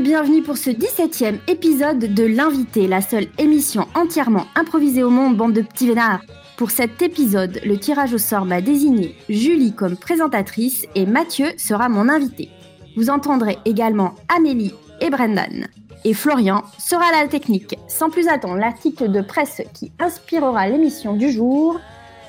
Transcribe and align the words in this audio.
bienvenue 0.00 0.42
pour 0.42 0.58
ce 0.58 0.68
17e 0.68 1.38
épisode 1.48 1.98
de 1.98 2.24
L'invité, 2.24 2.86
la 2.86 3.00
seule 3.00 3.28
émission 3.38 3.86
entièrement 3.94 4.44
improvisée 4.54 5.02
au 5.02 5.08
monde, 5.08 5.36
bande 5.36 5.54
de 5.54 5.62
petits 5.62 5.86
vénards. 5.88 6.20
Pour 6.58 6.70
cet 6.70 7.00
épisode, 7.00 7.60
le 7.64 7.78
tirage 7.78 8.12
au 8.12 8.18
sort 8.18 8.44
m'a 8.44 8.60
désigné 8.60 9.16
Julie 9.30 9.74
comme 9.74 9.96
présentatrice 9.96 10.86
et 10.94 11.06
Mathieu 11.06 11.46
sera 11.56 11.88
mon 11.88 12.10
invité. 12.10 12.50
Vous 12.96 13.08
entendrez 13.08 13.56
également 13.64 14.14
Amélie 14.34 14.74
et 15.00 15.08
Brendan. 15.08 15.66
Et 16.04 16.12
Florian 16.12 16.62
sera 16.78 17.10
la 17.12 17.26
technique. 17.26 17.78
Sans 17.88 18.10
plus 18.10 18.28
attendre, 18.28 18.56
l'article 18.56 19.10
de 19.10 19.22
presse 19.22 19.62
qui 19.72 19.92
inspirera 19.98 20.68
l'émission 20.68 21.14
du 21.14 21.30
jour 21.30 21.80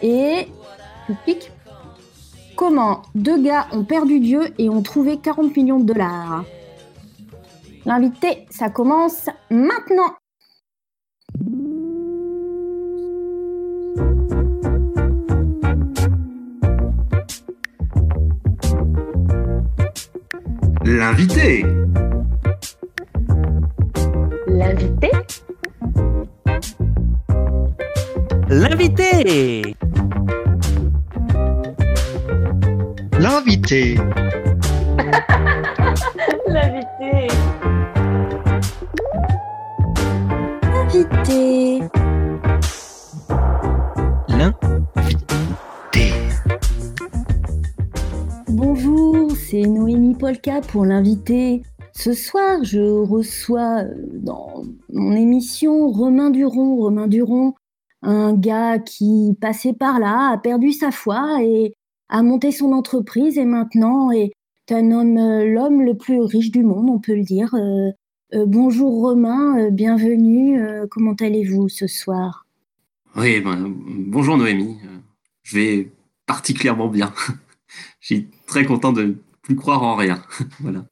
est... 0.02 0.48
Comment 2.56 3.02
deux 3.14 3.42
gars 3.42 3.68
ont 3.72 3.84
perdu 3.84 4.20
Dieu 4.20 4.42
et 4.58 4.70
ont 4.70 4.82
trouvé 4.82 5.18
40 5.18 5.56
millions 5.56 5.80
de 5.80 5.86
dollars? 5.86 6.46
L'invité, 7.88 8.46
ça 8.50 8.70
commence 8.70 9.30
maintenant. 9.50 10.14
L'invité. 20.84 21.66
L'invité 24.48 25.12
L'invité 28.50 29.62
L'invité. 33.18 33.96
L'invité 36.48 37.28
Invité 41.30 41.80
L'invité. 44.30 46.14
Bonjour, 48.48 49.32
c'est 49.32 49.64
Noémie 49.64 50.16
Polka 50.16 50.62
pour 50.62 50.86
l'invité. 50.86 51.64
Ce 51.94 52.14
soir, 52.14 52.64
je 52.64 52.80
reçois 52.80 53.84
euh, 53.84 53.94
dans 54.14 54.64
mon 54.94 55.14
émission 55.14 55.90
Romain 55.90 56.30
Duron. 56.30 56.78
Romain 56.78 57.08
Duron, 57.08 57.54
un 58.04 58.34
gars 58.34 58.80
qui 58.80 59.36
passait 59.42 59.74
par 59.74 60.00
là, 60.00 60.32
a 60.34 60.38
perdu 60.38 60.72
sa 60.72 60.92
foi 60.92 61.40
et 61.42 61.74
a 62.10 62.24
monté 62.24 62.52
son 62.52 62.72
entreprise 62.72 63.38
et 63.38 63.46
maintenant 63.46 64.12
est 64.12 64.32
un 64.70 64.92
homme, 64.92 65.18
euh, 65.18 65.46
l'homme 65.46 65.82
le 65.82 65.96
plus 65.96 66.22
riche 66.22 66.52
du 66.52 66.64
monde, 66.64 66.90
on 66.90 67.00
peut 67.00 67.16
le 67.16 67.24
dire. 67.24 67.54
Euh, 67.54 67.92
euh, 68.34 68.46
bonjour 68.46 68.92
Romain, 69.02 69.58
euh, 69.58 69.70
bienvenue. 69.70 70.62
Euh, 70.62 70.86
comment 70.90 71.14
allez-vous 71.14 71.70
ce 71.70 71.88
soir? 71.88 72.46
Oui, 73.16 73.40
ben, 73.40 73.74
bonjour 74.08 74.38
Noémie. 74.38 74.78
Je 75.44 75.58
vais 75.58 75.92
particulièrement 76.26 76.90
bien. 76.90 77.14
Je 78.02 78.06
suis 78.06 78.30
très 78.46 78.66
content 78.66 78.92
de 78.92 79.04
ne 79.04 79.14
plus 79.42 79.56
croire 79.56 79.82
en 79.84 79.96
rien. 79.96 80.22
voilà. 80.60 80.84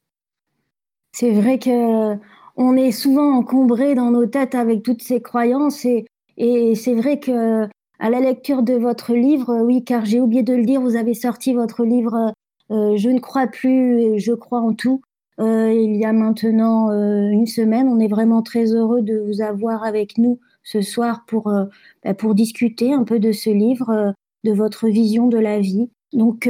C'est 1.11 1.31
vrai 1.31 1.59
que 1.59 2.15
on 2.55 2.77
est 2.77 2.91
souvent 2.91 3.35
encombré 3.35 3.95
dans 3.95 4.11
nos 4.11 4.25
têtes 4.25 4.55
avec 4.55 4.81
toutes 4.81 5.03
ces 5.03 5.21
croyances 5.21 5.83
et, 5.83 6.05
et 6.37 6.73
c'est 6.75 6.95
vrai 6.95 7.19
que 7.19 7.67
à 7.99 8.09
la 8.09 8.21
lecture 8.21 8.63
de 8.63 8.75
votre 8.75 9.13
livre, 9.13 9.61
oui, 9.61 9.83
car 9.83 10.05
j'ai 10.05 10.21
oublié 10.21 10.43
de 10.43 10.53
le 10.53 10.63
dire, 10.63 10.79
vous 10.79 10.95
avez 10.95 11.13
sorti 11.13 11.53
votre 11.53 11.83
livre 11.83 12.33
Je 12.69 13.09
ne 13.09 13.19
crois 13.19 13.47
plus, 13.47 13.99
et 13.99 14.19
je 14.19 14.33
crois 14.33 14.59
en 14.59 14.73
tout. 14.73 15.01
Euh, 15.39 15.73
il 15.73 15.95
y 15.97 16.05
a 16.05 16.13
maintenant 16.13 16.91
euh, 16.91 17.29
une 17.29 17.45
semaine, 17.47 17.89
on 17.89 17.99
est 17.99 18.07
vraiment 18.07 18.41
très 18.41 18.73
heureux 18.73 19.01
de 19.01 19.17
vous 19.17 19.41
avoir 19.41 19.83
avec 19.83 20.17
nous 20.17 20.39
ce 20.63 20.81
soir 20.81 21.25
pour 21.27 21.47
euh, 21.49 21.65
bah, 22.03 22.13
pour 22.13 22.35
discuter 22.35 22.93
un 22.93 23.03
peu 23.03 23.19
de 23.19 23.31
ce 23.31 23.49
livre, 23.49 24.13
de 24.45 24.51
votre 24.53 24.87
vision 24.87 25.27
de 25.27 25.37
la 25.37 25.59
vie. 25.59 25.89
Donc, 26.13 26.49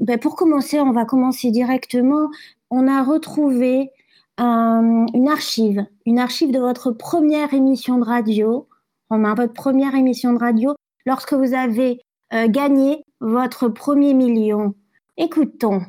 bah, 0.00 0.18
pour 0.18 0.36
commencer, 0.36 0.78
on 0.80 0.92
va 0.92 1.04
commencer 1.04 1.50
directement. 1.50 2.28
On 2.70 2.86
a 2.86 3.02
retrouvé 3.02 3.90
un- 4.38 5.06
une 5.12 5.28
archive, 5.28 5.84
une 6.06 6.20
archive 6.20 6.52
de 6.52 6.60
votre 6.60 6.92
première 6.92 7.52
émission 7.52 7.98
de 7.98 8.04
radio, 8.04 8.68
Romain, 9.10 9.34
votre 9.34 9.54
première 9.54 9.94
émission 9.96 10.32
de 10.32 10.38
radio, 10.38 10.74
lorsque 11.04 11.32
vous 11.32 11.52
avez 11.54 12.00
gagné 12.48 13.02
votre 13.20 13.68
premier 13.68 14.14
million. 14.14 14.74
Écoutons. 15.16 15.80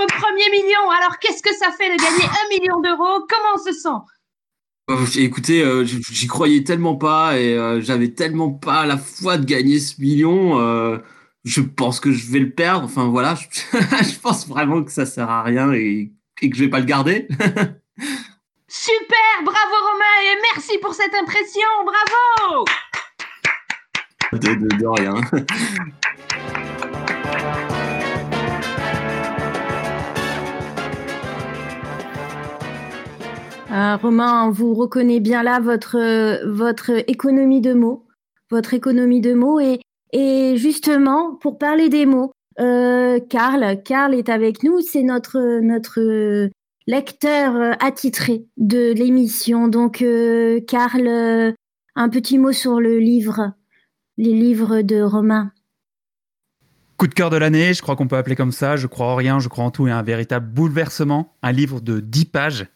Votre 0.00 0.14
premier 0.16 0.50
million. 0.50 0.90
Alors 0.90 1.18
qu'est-ce 1.18 1.42
que 1.42 1.54
ça 1.54 1.70
fait 1.72 1.96
de 1.96 2.02
gagner 2.02 2.24
un 2.24 2.48
million 2.58 2.80
d'euros? 2.80 3.26
Comment 3.28 3.54
on 3.54 3.58
se 3.64 3.72
sent? 3.72 3.88
Euh, 4.90 5.06
Écoutez, 5.22 5.62
euh, 5.62 5.84
j'y 5.84 6.26
croyais 6.26 6.64
tellement 6.64 6.96
pas 6.96 7.38
et 7.38 7.54
euh, 7.56 7.80
j'avais 7.80 8.08
tellement 8.12 8.50
pas 8.50 8.86
la 8.86 8.96
foi 8.98 9.38
de 9.38 9.44
gagner 9.44 9.78
ce 9.78 10.00
million. 10.00 10.58
euh, 10.60 10.98
je 11.44 11.60
pense 11.62 12.00
que 12.00 12.12
je 12.12 12.30
vais 12.30 12.40
le 12.40 12.50
perdre. 12.50 12.84
Enfin 12.86 13.04
voilà, 13.08 13.34
je, 13.34 13.46
je 14.12 14.18
pense 14.18 14.48
vraiment 14.48 14.82
que 14.82 14.90
ça 14.90 15.06
sert 15.06 15.30
à 15.30 15.42
rien 15.42 15.72
et, 15.72 16.10
et 16.42 16.50
que 16.50 16.56
je 16.56 16.64
vais 16.64 16.70
pas 16.70 16.80
le 16.80 16.86
garder. 16.86 17.28
Super, 18.68 19.42
bravo 19.44 19.74
Romain 19.92 20.16
et 20.32 20.36
merci 20.54 20.78
pour 20.78 20.94
cette 20.94 21.14
impression, 21.14 21.66
bravo 21.84 22.64
De, 24.32 24.38
de- 24.54 24.76
de 24.76 24.86
rien. 24.86 25.14
Euh, 33.70 33.96
Romain, 33.96 34.46
on 34.46 34.50
vous 34.50 34.74
reconnaît 34.74 35.20
bien 35.20 35.44
là 35.44 35.60
votre, 35.60 36.44
votre 36.44 36.90
économie 37.08 37.60
de 37.60 37.72
mots, 37.72 38.04
votre 38.50 38.74
économie 38.74 39.20
de 39.20 39.32
mots. 39.32 39.60
Et, 39.60 40.56
justement, 40.56 41.36
pour 41.36 41.56
parler 41.56 41.88
des 41.88 42.04
mots, 42.04 42.32
euh, 42.58 43.20
Karl, 43.20 43.62
est 43.62 44.28
avec 44.28 44.64
nous, 44.64 44.80
c'est 44.80 45.02
notre, 45.02 46.50
lecteur 46.88 47.76
attitré 47.80 48.44
de 48.56 48.92
l'émission. 48.92 49.68
Donc, 49.68 50.02
euh, 50.02 50.60
Karl, 50.66 51.54
un 51.94 52.08
petit 52.08 52.38
mot 52.38 52.50
sur 52.50 52.80
le 52.80 52.98
livre, 52.98 53.52
les 54.16 54.32
livres 54.32 54.82
de 54.82 55.00
Romain. 55.00 55.52
Coup 56.96 57.06
de 57.06 57.14
cœur 57.14 57.30
de 57.30 57.36
l'année, 57.36 57.72
je 57.72 57.82
crois 57.82 57.94
qu'on 57.94 58.08
peut 58.08 58.16
appeler 58.16 58.34
comme 58.34 58.50
ça. 58.50 58.74
Je 58.74 58.88
crois 58.88 59.06
en 59.06 59.14
rien, 59.14 59.38
je 59.38 59.48
crois 59.48 59.64
en 59.64 59.70
tout 59.70 59.86
et 59.86 59.92
un 59.92 60.02
véritable 60.02 60.48
bouleversement. 60.48 61.36
Un 61.42 61.52
livre 61.52 61.80
de 61.80 62.00
10 62.00 62.24
pages 62.24 62.66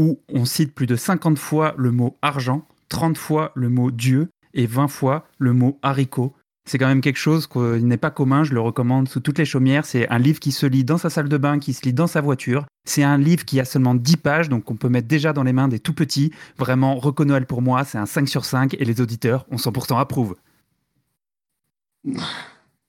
où 0.00 0.18
on 0.32 0.46
cite 0.46 0.74
plus 0.74 0.86
de 0.86 0.96
50 0.96 1.38
fois 1.38 1.74
le 1.76 1.90
mot 1.90 2.16
argent, 2.22 2.66
30 2.88 3.18
fois 3.18 3.52
le 3.54 3.68
mot 3.68 3.90
Dieu 3.90 4.30
et 4.54 4.64
20 4.64 4.88
fois 4.88 5.26
le 5.38 5.52
mot 5.52 5.78
haricot. 5.82 6.34
C'est 6.66 6.78
quand 6.78 6.86
même 6.86 7.02
quelque 7.02 7.18
chose 7.18 7.46
qui 7.46 7.58
n'est 7.58 7.98
pas 7.98 8.10
commun, 8.10 8.42
je 8.42 8.54
le 8.54 8.60
recommande 8.60 9.08
sous 9.08 9.20
toutes 9.20 9.36
les 9.38 9.44
chaumières. 9.44 9.84
C'est 9.84 10.08
un 10.08 10.18
livre 10.18 10.40
qui 10.40 10.52
se 10.52 10.64
lit 10.64 10.84
dans 10.84 10.96
sa 10.96 11.10
salle 11.10 11.28
de 11.28 11.36
bain, 11.36 11.58
qui 11.58 11.74
se 11.74 11.82
lit 11.82 11.92
dans 11.92 12.06
sa 12.06 12.22
voiture. 12.22 12.64
C'est 12.86 13.02
un 13.02 13.18
livre 13.18 13.44
qui 13.44 13.60
a 13.60 13.66
seulement 13.66 13.94
10 13.94 14.16
pages, 14.16 14.48
donc 14.48 14.70
on 14.70 14.76
peut 14.76 14.88
mettre 14.88 15.06
déjà 15.08 15.34
dans 15.34 15.42
les 15.42 15.52
mains 15.52 15.68
des 15.68 15.80
tout 15.80 15.92
petits. 15.94 16.32
Vraiment, 16.56 16.94
Reco 16.96 17.26
Noël 17.26 17.44
pour 17.44 17.60
moi, 17.60 17.84
c'est 17.84 17.98
un 17.98 18.06
5 18.06 18.26
sur 18.26 18.46
5 18.46 18.74
et 18.74 18.84
les 18.86 19.00
auditeurs 19.02 19.44
ont 19.50 19.58
100% 19.58 19.98
approuvent. 19.98 20.36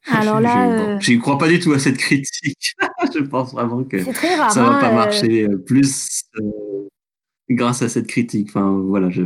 Alors 0.07 0.37
Je- 0.37 0.43
là, 0.43 0.53
je, 0.53 0.81
euh, 0.81 0.93
bon, 0.95 0.99
j'y 0.99 1.19
crois 1.19 1.37
pas 1.37 1.47
du 1.47 1.59
tout 1.59 1.73
à 1.73 1.79
cette 1.79 1.97
critique. 1.97 2.75
je 3.13 3.19
pense 3.23 3.51
vraiment 3.53 3.83
que 3.83 3.99
ça 4.03 4.11
va 4.63 4.77
hein, 4.77 4.79
pas 4.79 4.89
euh, 4.91 4.95
marcher 4.95 5.43
euh, 5.47 5.57
plus 5.57 6.23
euh, 6.39 6.80
grâce 7.51 7.81
à 7.81 7.89
cette 7.89 8.07
critique. 8.07 8.49
Enfin 8.49 8.81
voilà, 8.85 9.09
je 9.09 9.23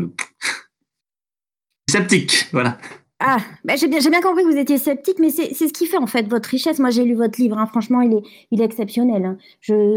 sceptique. 1.89 2.47
Voilà. 2.51 2.77
Ah, 3.19 3.37
bah, 3.63 3.75
j'ai 3.77 3.87
bien, 3.87 3.99
bien 3.99 4.21
compris 4.21 4.43
que 4.43 4.51
vous 4.51 4.57
étiez 4.57 4.77
sceptique, 4.77 5.19
mais 5.19 5.29
c'est 5.29 5.53
ce 5.53 5.71
qui 5.71 5.85
fait 5.85 5.97
en 5.97 6.07
fait 6.07 6.27
votre 6.27 6.49
richesse. 6.49 6.79
Moi, 6.79 6.89
j'ai 6.89 7.05
lu 7.05 7.15
votre 7.15 7.39
livre, 7.39 7.57
hein, 7.57 7.65
franchement, 7.65 8.01
il 8.01 8.13
est, 8.13 8.23
il 8.51 8.61
est 8.61 8.65
exceptionnel. 8.65 9.25
hein. 9.25 9.37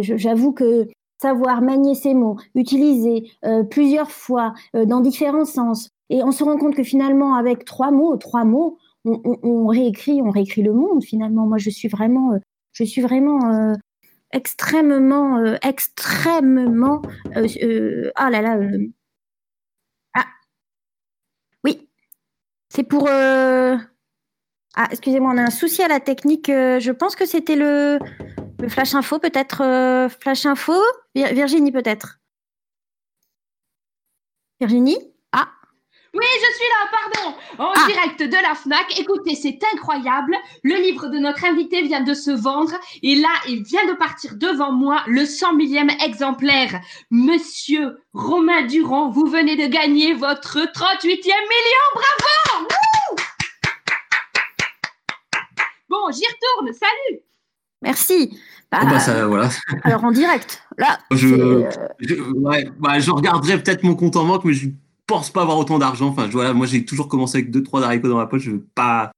J'avoue 0.01 0.53
que 0.53 0.87
savoir 1.21 1.61
manier 1.61 1.97
ses 1.97 2.15
mots, 2.15 2.37
utiliser 2.55 3.29
euh, 3.45 3.65
plusieurs 3.65 4.11
fois 4.13 4.55
euh, 4.77 4.85
dans 4.87 5.01
différents 5.01 5.45
sens, 5.45 5.91
et 6.11 6.23
on 6.23 6.31
se 6.31 6.45
rend 6.45 6.57
compte 6.57 6.77
que 6.77 6.85
finalement, 6.85 7.35
avec 7.35 7.65
trois 7.65 7.91
mots, 7.91 8.17
trois 8.17 8.45
mots, 8.45 8.79
on, 9.05 9.67
réécrit, 9.67 10.23
on 10.23 10.31
réécrit 10.31 10.63
le 10.63 10.73
monde. 10.73 11.03
Finalement, 11.03 11.47
moi, 11.47 11.59
je 11.59 11.71
suis 11.71 11.89
vraiment, 11.89 12.35
euh, 12.35 12.39
je 12.73 12.85
suis 12.85 13.01
vraiment 13.01 13.75
extrêmement, 14.33 15.39
euh, 15.39 15.57
extrêmement, 15.63 17.03
euh, 17.37 17.47
euh, 17.63 18.13
ah 18.17 18.31
là 18.31 18.43
là, 18.43 18.59
ah, 20.15 20.27
oui, 21.65 21.89
c'est 22.69 22.85
pour. 22.85 23.09
Ah, 24.77 24.87
excusez-moi, 24.93 25.33
on 25.35 25.39
a 25.39 25.43
un 25.43 25.51
souci 25.51 25.83
à 25.83 25.89
la 25.89 26.01
technique. 26.01 26.47
je 26.49 26.91
pense 26.93 27.17
que 27.17 27.27
c'était 27.27 27.57
le, 27.57 27.99
Flash 28.69 28.95
Info, 28.95 29.19
peut-être. 29.19 29.59
Flash 30.21 30.47
Info? 30.47 30.75
Vir- 31.15 31.33
Virginie, 31.35 31.73
peut-être. 31.73 32.21
Virginie? 34.61 34.99
Oui, 36.19 36.25
je 36.41 36.55
suis 36.57 36.67
là, 36.69 36.91
pardon. 36.91 37.37
En 37.59 37.73
Ah. 37.77 37.87
direct 37.87 38.21
de 38.23 38.43
la 38.43 38.55
FNAC. 38.55 38.99
Écoutez, 38.99 39.35
c'est 39.37 39.59
incroyable. 39.75 40.35
Le 40.65 40.75
livre 40.77 41.07
de 41.09 41.19
notre 41.19 41.45
invité 41.45 41.83
vient 41.83 42.01
de 42.03 42.13
se 42.15 42.31
vendre. 42.31 42.73
Et 43.03 43.15
là, 43.15 43.29
il 43.49 43.63
vient 43.63 43.87
de 43.87 43.93
partir 43.95 44.35
devant 44.35 44.73
moi, 44.73 45.03
le 45.07 45.25
100 45.25 45.55
millième 45.55 45.91
exemplaire. 46.05 46.81
Monsieur 47.11 47.99
Romain 48.13 48.63
Durand, 48.67 49.11
vous 49.11 49.27
venez 49.27 49.57
de 49.57 49.67
gagner 49.73 50.15
votre 50.15 50.59
38e 50.73 51.41
million. 51.55 51.87
Bravo 51.95 52.65
Wouh 52.65 53.17
Bon, 55.89 56.11
j'y 56.13 56.25
retourne. 56.27 56.73
Salut 56.75 57.21
Merci. 57.81 58.39
Bah, 58.71 58.81
Bah, 58.85 58.99
ça, 58.99 59.27
voilà. 59.27 59.49
Alors 59.85 60.05
en 60.05 60.11
direct. 60.11 60.63
Là, 60.77 60.99
Je- 61.11 61.29
euh, 61.29 61.69
Je, 62.01 62.15
ouais, 62.17 62.69
bah, 62.79 62.99
je 62.99 63.11
regarderai 63.11 63.63
peut-être 63.63 63.83
mon 63.85 63.95
compte 63.95 64.17
en 64.17 64.25
banque, 64.27 64.45
mais 64.45 64.53
je 64.53 64.69
pense 65.09 65.31
pas 65.31 65.43
avoir 65.43 65.59
autant 65.59 65.79
d'argent. 65.81 66.09
Enfin, 66.09 66.27
je- 66.27 66.33
voilà, 66.33 66.53
moi, 66.53 66.67
j'ai 66.67 66.85
toujours 66.85 67.09
commencé 67.09 67.39
avec 67.39 67.51
deux, 67.51 67.63
trois 67.65 67.83
haricots 67.83 68.09
dans 68.09 68.17
ma 68.17 68.27
poche. 68.27 68.43
Je 68.43 68.53
veux 68.53 68.67
pas. 68.75 69.11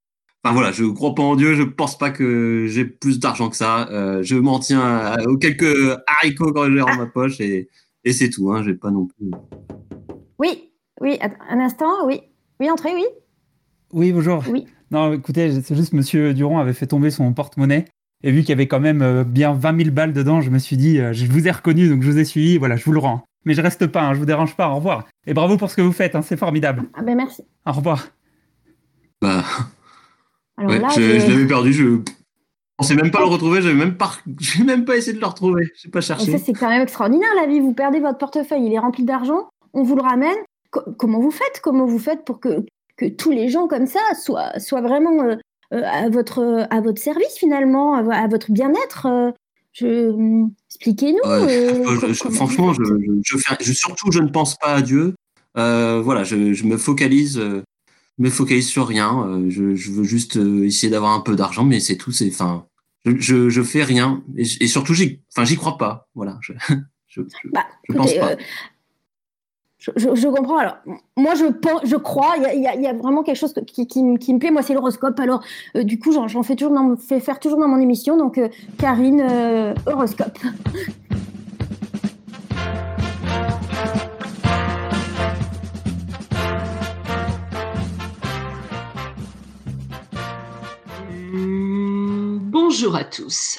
Enfin 0.42 0.54
voilà, 0.54 0.72
je 0.72 0.84
crois 0.84 1.14
pas 1.14 1.22
en 1.22 1.36
Dieu. 1.36 1.54
Je 1.54 1.62
pense 1.62 1.98
pas 1.98 2.10
que 2.10 2.64
j'ai 2.66 2.86
plus 2.86 3.20
d'argent 3.20 3.50
que 3.50 3.56
ça. 3.56 3.88
Euh, 3.90 4.22
je 4.22 4.36
m'en 4.36 4.58
tiens 4.58 4.80
à- 4.80 5.22
aux 5.28 5.36
quelques 5.36 5.98
haricots 6.06 6.52
quand 6.54 6.64
j'ai 6.70 6.78
dans 6.78 6.96
ma 6.96 7.04
poche 7.06 7.40
et, 7.40 7.68
et 8.04 8.12
c'est 8.14 8.30
tout. 8.30 8.50
Hein, 8.50 8.62
j'ai 8.64 8.72
pas 8.74 8.90
non 8.90 9.06
plus. 9.06 9.30
oui, 10.38 10.70
oui, 11.02 11.18
un 11.20 11.60
instant, 11.60 12.06
oui. 12.06 12.20
Oui, 12.58 12.70
entrez, 12.70 12.94
oui. 12.94 13.04
Oui, 13.92 14.12
bonjour. 14.12 14.42
Oui. 14.50 14.66
Non, 14.90 15.12
écoutez, 15.12 15.60
c'est 15.62 15.74
juste 15.76 15.92
Monsieur 15.92 16.32
Durand 16.34 16.58
avait 16.58 16.72
fait 16.72 16.86
tomber 16.86 17.10
son 17.10 17.32
porte-monnaie. 17.32 17.84
Et 18.22 18.32
vu 18.32 18.40
qu'il 18.40 18.50
y 18.50 18.52
avait 18.52 18.66
quand 18.68 18.80
même 18.80 19.00
euh, 19.02 19.24
bien 19.24 19.52
20 19.54 19.76
000 19.84 19.90
balles 19.94 20.12
dedans, 20.12 20.40
je 20.42 20.50
me 20.50 20.58
suis 20.58 20.76
dit, 20.76 20.98
euh, 21.00 21.12
je 21.14 21.24
vous 21.26 21.48
ai 21.48 21.50
reconnu, 21.50 21.88
donc 21.88 22.02
je 22.02 22.10
vous 22.10 22.18
ai 22.18 22.24
suivi, 22.24 22.58
voilà, 22.58 22.76
je 22.76 22.84
vous 22.84 22.92
le 22.92 22.98
rends. 22.98 23.24
Mais 23.44 23.54
je 23.54 23.62
reste 23.62 23.86
pas, 23.86 24.02
hein, 24.02 24.14
je 24.14 24.18
vous 24.18 24.26
dérange 24.26 24.54
pas, 24.54 24.68
au 24.68 24.76
revoir. 24.76 25.06
Et 25.26 25.34
bravo 25.34 25.56
pour 25.56 25.70
ce 25.70 25.76
que 25.76 25.82
vous 25.82 25.92
faites, 25.92 26.14
hein, 26.14 26.22
c'est 26.22 26.36
formidable. 26.36 26.84
Ah 26.94 27.02
ben 27.02 27.16
merci. 27.16 27.42
Au 27.66 27.72
revoir. 27.72 28.08
Bah, 29.22 29.44
Alors 30.56 30.70
ouais, 30.70 30.78
là, 30.78 30.88
je, 30.94 31.28
l'avais 31.28 31.46
perdu. 31.46 31.72
Je 31.72 31.98
pensais 32.76 32.94
même 32.94 33.10
pas 33.10 33.20
le 33.20 33.26
retrouver. 33.26 33.62
J'avais 33.62 33.74
même 33.74 33.96
pas, 33.96 34.12
j'ai 34.38 34.64
même 34.64 34.84
pas 34.84 34.96
essayé 34.96 35.14
de 35.14 35.20
le 35.20 35.26
retrouver. 35.26 35.68
J'ai 35.74 35.88
pas 35.90 36.00
Et 36.00 36.02
cherché. 36.02 36.32
ça, 36.32 36.38
c'est 36.38 36.52
quand 36.52 36.68
même 36.68 36.82
extraordinaire, 36.82 37.28
la 37.40 37.46
vie. 37.46 37.60
Vous 37.60 37.72
perdez 37.74 38.00
votre 38.00 38.18
portefeuille, 38.18 38.66
il 38.66 38.72
est 38.74 38.78
rempli 38.78 39.04
d'argent, 39.04 39.48
on 39.72 39.82
vous 39.82 39.96
le 39.96 40.02
ramène. 40.02 40.36
Co- 40.70 40.82
comment 40.98 41.20
vous 41.20 41.30
faites 41.32 41.60
Comment 41.62 41.86
vous 41.86 41.98
faites 41.98 42.24
pour 42.24 42.40
que, 42.40 42.64
que 42.96 43.06
tous 43.06 43.30
les 43.30 43.48
gens 43.48 43.66
comme 43.68 43.86
ça 43.86 44.00
soient, 44.22 44.58
soient 44.60 44.82
vraiment 44.82 45.22
euh, 45.22 45.36
euh, 45.72 45.82
à, 45.84 46.08
votre, 46.10 46.66
à 46.70 46.80
votre 46.80 47.00
service, 47.02 47.36
finalement, 47.38 47.94
à 47.94 48.26
votre 48.28 48.52
bien-être 48.52 49.06
euh, 49.06 49.30
je... 49.72 50.10
hum, 50.10 50.52
Expliquez-nous. 50.70 51.28
Ouais, 51.28 51.74
euh, 51.74 52.14
franchement, 52.32 52.72
je, 52.72 53.72
surtout, 53.74 54.10
je 54.10 54.20
ne 54.20 54.28
pense 54.28 54.56
pas 54.56 54.74
à 54.74 54.82
Dieu. 54.82 55.14
Euh, 55.58 56.00
voilà, 56.00 56.24
je, 56.24 56.64
me 56.64 56.78
focalise, 56.78 57.38
euh, 57.38 57.62
me 58.18 58.30
focalise 58.30 58.68
sur 58.68 58.86
rien. 58.86 59.42
Je, 59.48 59.90
veux 59.90 60.04
juste 60.04 60.36
essayer 60.36 60.90
d'avoir 60.90 61.12
un 61.12 61.20
peu 61.20 61.36
d'argent, 61.36 61.64
mais 61.64 61.80
c'est 61.80 61.96
tout. 61.96 62.12
C'est, 62.12 62.30
enfin, 62.30 62.66
je, 63.04 63.62
fais 63.62 63.82
rien 63.82 64.22
et, 64.36 64.66
surtout, 64.68 64.94
j'y, 64.94 65.20
enfin, 65.34 65.44
j'y 65.44 65.56
crois 65.56 65.76
pas. 65.76 66.08
Voilà, 66.14 66.38
je, 66.40 66.52
Bah, 67.52 67.66
pense 67.94 68.14
pas. 68.14 68.36
Je, 69.80 70.28
comprends. 70.28 70.58
Alors, 70.58 70.76
moi, 71.16 71.34
je, 71.34 71.46
pense, 71.46 71.80
je 71.84 71.96
crois, 71.96 72.34
il 72.54 72.60
y 72.60 72.86
a, 72.86 72.92
vraiment 72.92 73.22
quelque 73.22 73.36
chose 73.36 73.54
qui, 73.66 74.02
me- 74.02 74.38
plaît. 74.38 74.50
Moi, 74.50 74.62
c'est 74.62 74.74
l'horoscope. 74.74 75.18
Alors, 75.18 75.42
euh, 75.74 75.84
du 75.84 75.98
coup, 75.98 76.12
j'en 76.12 76.42
fais 76.42 76.54
toujours, 76.54 76.76
fais 76.98 77.20
faire 77.20 77.40
toujours 77.40 77.58
dans 77.58 77.68
mon 77.68 77.80
émission. 77.80 78.18
Donc, 78.18 78.36
euh, 78.36 78.48
Karine, 78.78 79.22
euh, 79.22 79.74
horoscope. 79.86 80.38
Hum, 91.32 92.38
Bonjour 92.50 92.96
à 92.96 93.04
tous. 93.04 93.58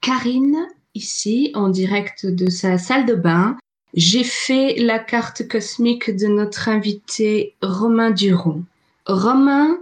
Karine, 0.00 0.66
ici, 0.96 1.52
en 1.54 1.68
direct 1.68 2.26
de 2.26 2.50
sa 2.50 2.76
salle 2.76 3.06
de 3.06 3.14
bain. 3.14 3.56
J'ai 3.94 4.24
fait 4.24 4.76
la 4.78 4.98
carte 4.98 5.46
cosmique 5.46 6.16
de 6.16 6.26
notre 6.26 6.70
invité 6.70 7.54
Romain 7.60 8.10
Duron. 8.10 8.64
Romain, 9.04 9.78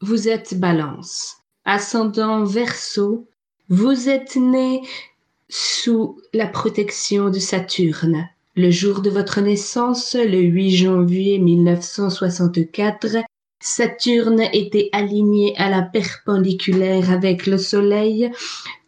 vous 0.00 0.28
êtes 0.28 0.58
balance. 0.58 1.36
Ascendant 1.66 2.44
verso, 2.44 3.26
vous 3.68 4.08
êtes 4.08 4.36
né 4.36 4.80
sous 5.50 6.18
la 6.32 6.46
protection 6.46 7.28
de 7.28 7.38
Saturne. 7.38 8.28
Le 8.56 8.70
jour 8.70 9.02
de 9.02 9.10
votre 9.10 9.40
naissance, 9.40 10.14
le 10.14 10.40
8 10.40 10.70
janvier 10.76 11.38
1964, 11.38 13.16
Saturne 13.60 14.42
était 14.52 14.88
aligné 14.92 15.54
à 15.58 15.68
la 15.68 15.82
perpendiculaire 15.82 17.10
avec 17.10 17.46
le 17.46 17.58
Soleil. 17.58 18.30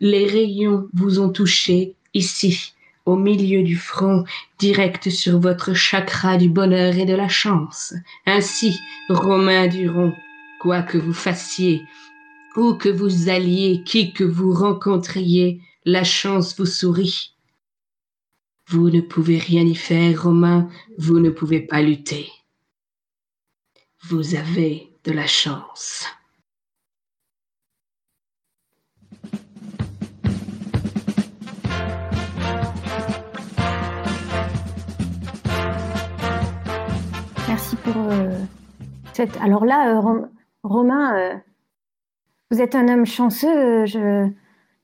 Les 0.01 0.27
rayons 0.27 0.89
vous 0.95 1.19
ont 1.21 1.31
touché 1.31 1.95
ici, 2.15 2.75
au 3.07 3.17
milieu 3.17 3.63
du 3.63 3.77
front, 3.77 4.25
direct 4.59 5.11
sur 5.11 5.39
votre 5.39 5.73
chakra 5.73 6.37
du 6.37 6.49
bonheur 6.49 6.97
et 6.97 7.07
de 7.07 7.15
la 7.15 7.29
chance. 7.29 7.95
Ainsi, 8.27 8.79
Romain 9.09 9.69
Duron, 9.69 10.13
quoi 10.61 10.83
que 10.83 10.99
vous 10.99 11.15
fassiez, 11.15 11.83
où 12.57 12.75
que 12.75 12.89
vous 12.89 13.29
alliez, 13.29 13.83
qui 13.85 14.13
que 14.13 14.25
vous 14.25 14.53
rencontriez, 14.53 15.61
la 15.85 16.05
chance 16.05 16.59
vous 16.59 16.67
sourit. 16.67 17.33
Vous 18.69 18.91
ne 18.91 19.01
pouvez 19.01 19.39
rien 19.39 19.63
y 19.63 19.77
faire, 19.77 20.25
Romain, 20.25 20.69
vous 20.99 21.21
ne 21.21 21.31
pouvez 21.31 21.61
pas 21.61 21.83
lutter. 21.83 22.31
Vous 24.03 24.35
avez 24.35 24.91
de 25.05 25.13
la 25.13 25.29
chance. 25.29 26.07
Euh. 37.89 38.39
Alors 39.41 39.65
là, 39.65 39.95
euh, 39.97 40.01
Rom- 40.01 40.29
Romain, 40.63 41.17
euh, 41.19 41.35
vous 42.51 42.61
êtes 42.61 42.75
un 42.75 42.89
homme 42.89 43.07
chanceux. 43.07 43.85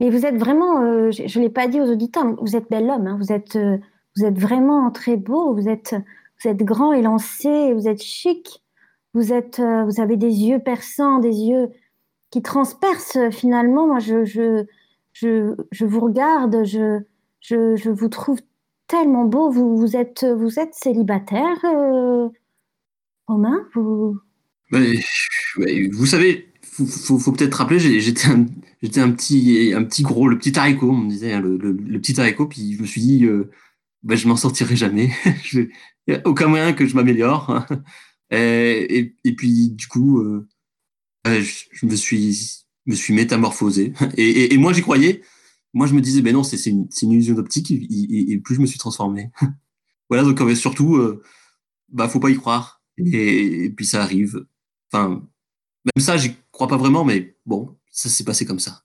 Mais 0.01 0.11
vous 0.11 0.27
êtes 0.27 0.37
vraiment, 0.37 1.11
je 1.11 1.39
ne 1.39 1.45
l'ai 1.45 1.51
pas 1.51 1.69
dit 1.69 1.81
aux 1.81 1.91
auditeurs, 1.91 2.27
vous 2.41 2.57
êtes 2.57 2.69
bel 2.71 2.91
homme. 2.91 3.07
hein, 3.07 3.17
vous, 3.21 3.33
êtes, 3.33 3.57
vous 4.17 4.25
êtes 4.25 4.39
vraiment 4.39 4.91
très 4.91 5.17
beau. 5.17 5.55
Vous 5.55 5.69
êtes, 5.69 5.95
vous 6.43 6.51
êtes 6.51 6.63
grand 6.65 6.93
et 6.93 7.03
lancé. 7.03 7.73
Vous 7.75 7.87
êtes 7.89 8.03
chic. 8.03 8.65
Vous, 9.15 9.33
êtes, 9.33 9.61
vous 9.61 10.01
avez 10.01 10.17
des 10.17 10.33
yeux 10.45 10.59
perçants, 10.59 11.19
des 11.19 11.43
yeux 11.45 11.69
qui 12.31 12.43
transpercent 12.43 13.31
finalement. 13.31 13.87
Moi, 13.87 13.99
je, 13.99 14.25
je, 14.25 14.65
je, 15.13 15.55
je 15.71 15.85
vous 15.87 16.01
regarde, 16.01 16.65
je, 16.65 17.01
je, 17.41 17.77
je 17.77 17.91
vous 17.91 18.09
trouve 18.09 18.41
tellement 18.89 19.25
beau. 19.27 19.51
Vous, 19.51 19.77
vous, 19.77 19.97
êtes, 19.97 20.25
vous 20.25 20.59
êtes 20.59 20.75
célibataire 20.75 21.59
Romain, 23.33 23.67
vous... 23.75 24.21
Savez, 26.07 26.49
faut, 26.63 27.19
faut, 27.19 27.33
peut-être 27.33 27.55
rappeler, 27.55 27.79
j'étais 28.01 28.29
un, 28.29 28.45
petit, 29.11 29.73
un 29.75 29.85
petit 29.85 30.03
gros, 30.03 30.29
le 30.29 30.39
petit 30.39 30.59
haricot, 30.59 30.91
on 30.91 30.97
me 30.97 31.09
disait, 31.09 31.33
hein, 31.33 31.41
le, 31.41 32.01
petit 32.01 32.21
haricot, 32.21 32.47
puis 32.47 32.75
je 32.77 32.83
me 32.83 32.87
suis 32.87 33.01
dit, 33.01 33.25
euh, 33.25 33.51
ben, 34.03 34.17
je 34.17 34.29
m'en 34.29 34.37
sortirai 34.37 34.77
jamais. 34.77 35.11
Il 35.53 35.69
n'y 36.09 36.15
a 36.15 36.23
aucun 36.25 36.49
moyen 36.49 36.73
que 36.73 36.87
je 36.87 36.97
m'améliore. 36.97 37.67
Et, 38.31 39.15
puis, 39.37 39.71
du 39.71 39.87
coup, 39.87 40.21
euh, 40.21 40.49
euh, 41.27 41.43
je, 41.71 41.87
me 41.87 41.95
suis, 41.95 42.65
me 42.87 42.95
suis 42.95 43.15
métamorphosé. 43.15 43.93
Et, 44.17 44.57
moi, 44.59 44.73
j'y 44.73 44.83
croyais. 44.83 45.23
Moi, 45.75 45.87
je 45.87 45.95
me 45.95 46.01
disais, 46.01 46.21
ben 46.21 46.35
non, 46.35 46.43
c'est 46.43 46.59
une, 46.67 46.89
illusion 47.03 47.35
d'optique. 47.35 47.71
Et 47.71 48.39
plus 48.39 48.57
je 48.57 48.61
me 48.61 48.67
suis 48.67 48.79
transformé. 48.79 49.31
voilà, 50.09 50.25
donc 50.25 50.41
euh, 50.41 50.55
surtout, 50.55 50.97
euh, 50.97 51.23
bah, 51.91 52.09
faut 52.09 52.21
pas 52.21 52.31
y 52.31 52.37
croire. 52.37 52.82
Et, 52.99 53.71
puis 53.77 53.87
ça 53.87 54.03
arrive. 54.03 54.45
Enfin, 54.93 55.23
même 55.85 56.05
ça, 56.05 56.17
j'y 56.17 56.37
crois 56.51 56.69
pas 56.69 56.77
vraiment, 56.77 57.05
mais 57.05 57.37
bon, 57.47 57.77
ça 57.91 58.09
s'est 58.09 58.25
passé 58.25 58.45
comme 58.45 58.59
ça. 58.59 58.83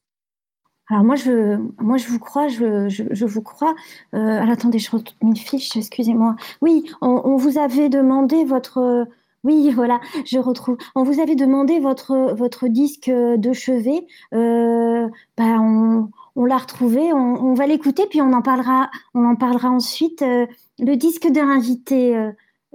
Alors 0.90 1.04
moi 1.04 1.16
je, 1.16 1.58
moi, 1.82 1.98
je 1.98 2.08
vous 2.08 2.20
crois, 2.20 2.48
je, 2.48 2.88
je, 2.88 3.04
je 3.12 3.26
vous 3.26 3.42
crois. 3.42 3.76
Euh, 4.14 4.18
alors, 4.18 4.52
attendez, 4.52 4.80
je 4.80 4.90
retrouve 4.90 5.18
une 5.22 5.36
fiche, 5.36 5.76
excusez-moi. 5.76 6.36
Oui, 6.62 6.90
on, 7.02 7.36
vous 7.36 7.58
avait 7.58 7.90
demandé 7.90 8.46
votre... 8.46 9.06
Oui, 9.44 9.70
voilà, 9.76 10.00
je 10.26 10.40
retrouve. 10.40 10.78
On 10.96 11.04
vous 11.04 11.20
avait 11.20 11.36
demandé 11.36 11.80
votre, 11.80 12.34
votre 12.34 12.68
disque 12.70 13.10
de 13.10 13.54
chevet. 13.54 14.08
Euh, 14.34 15.10
ben, 15.38 15.60
on, 15.60 16.10
on 16.38 16.46
l'a 16.46 16.58
retrouvé, 16.58 17.12
on, 17.14 17.56
va 17.56 17.66
l'écouter, 17.66 18.06
puis 18.08 18.22
on 18.22 18.32
en 18.32 18.44
parlera, 18.44 18.92
on 19.16 19.26
en 19.26 19.36
parlera 19.36 19.70
ensuite. 19.70 20.22
Euh, 20.22 20.46
le 20.80 20.96
disque 20.96 21.28
de 21.28 21.40
l'invité 21.40 22.16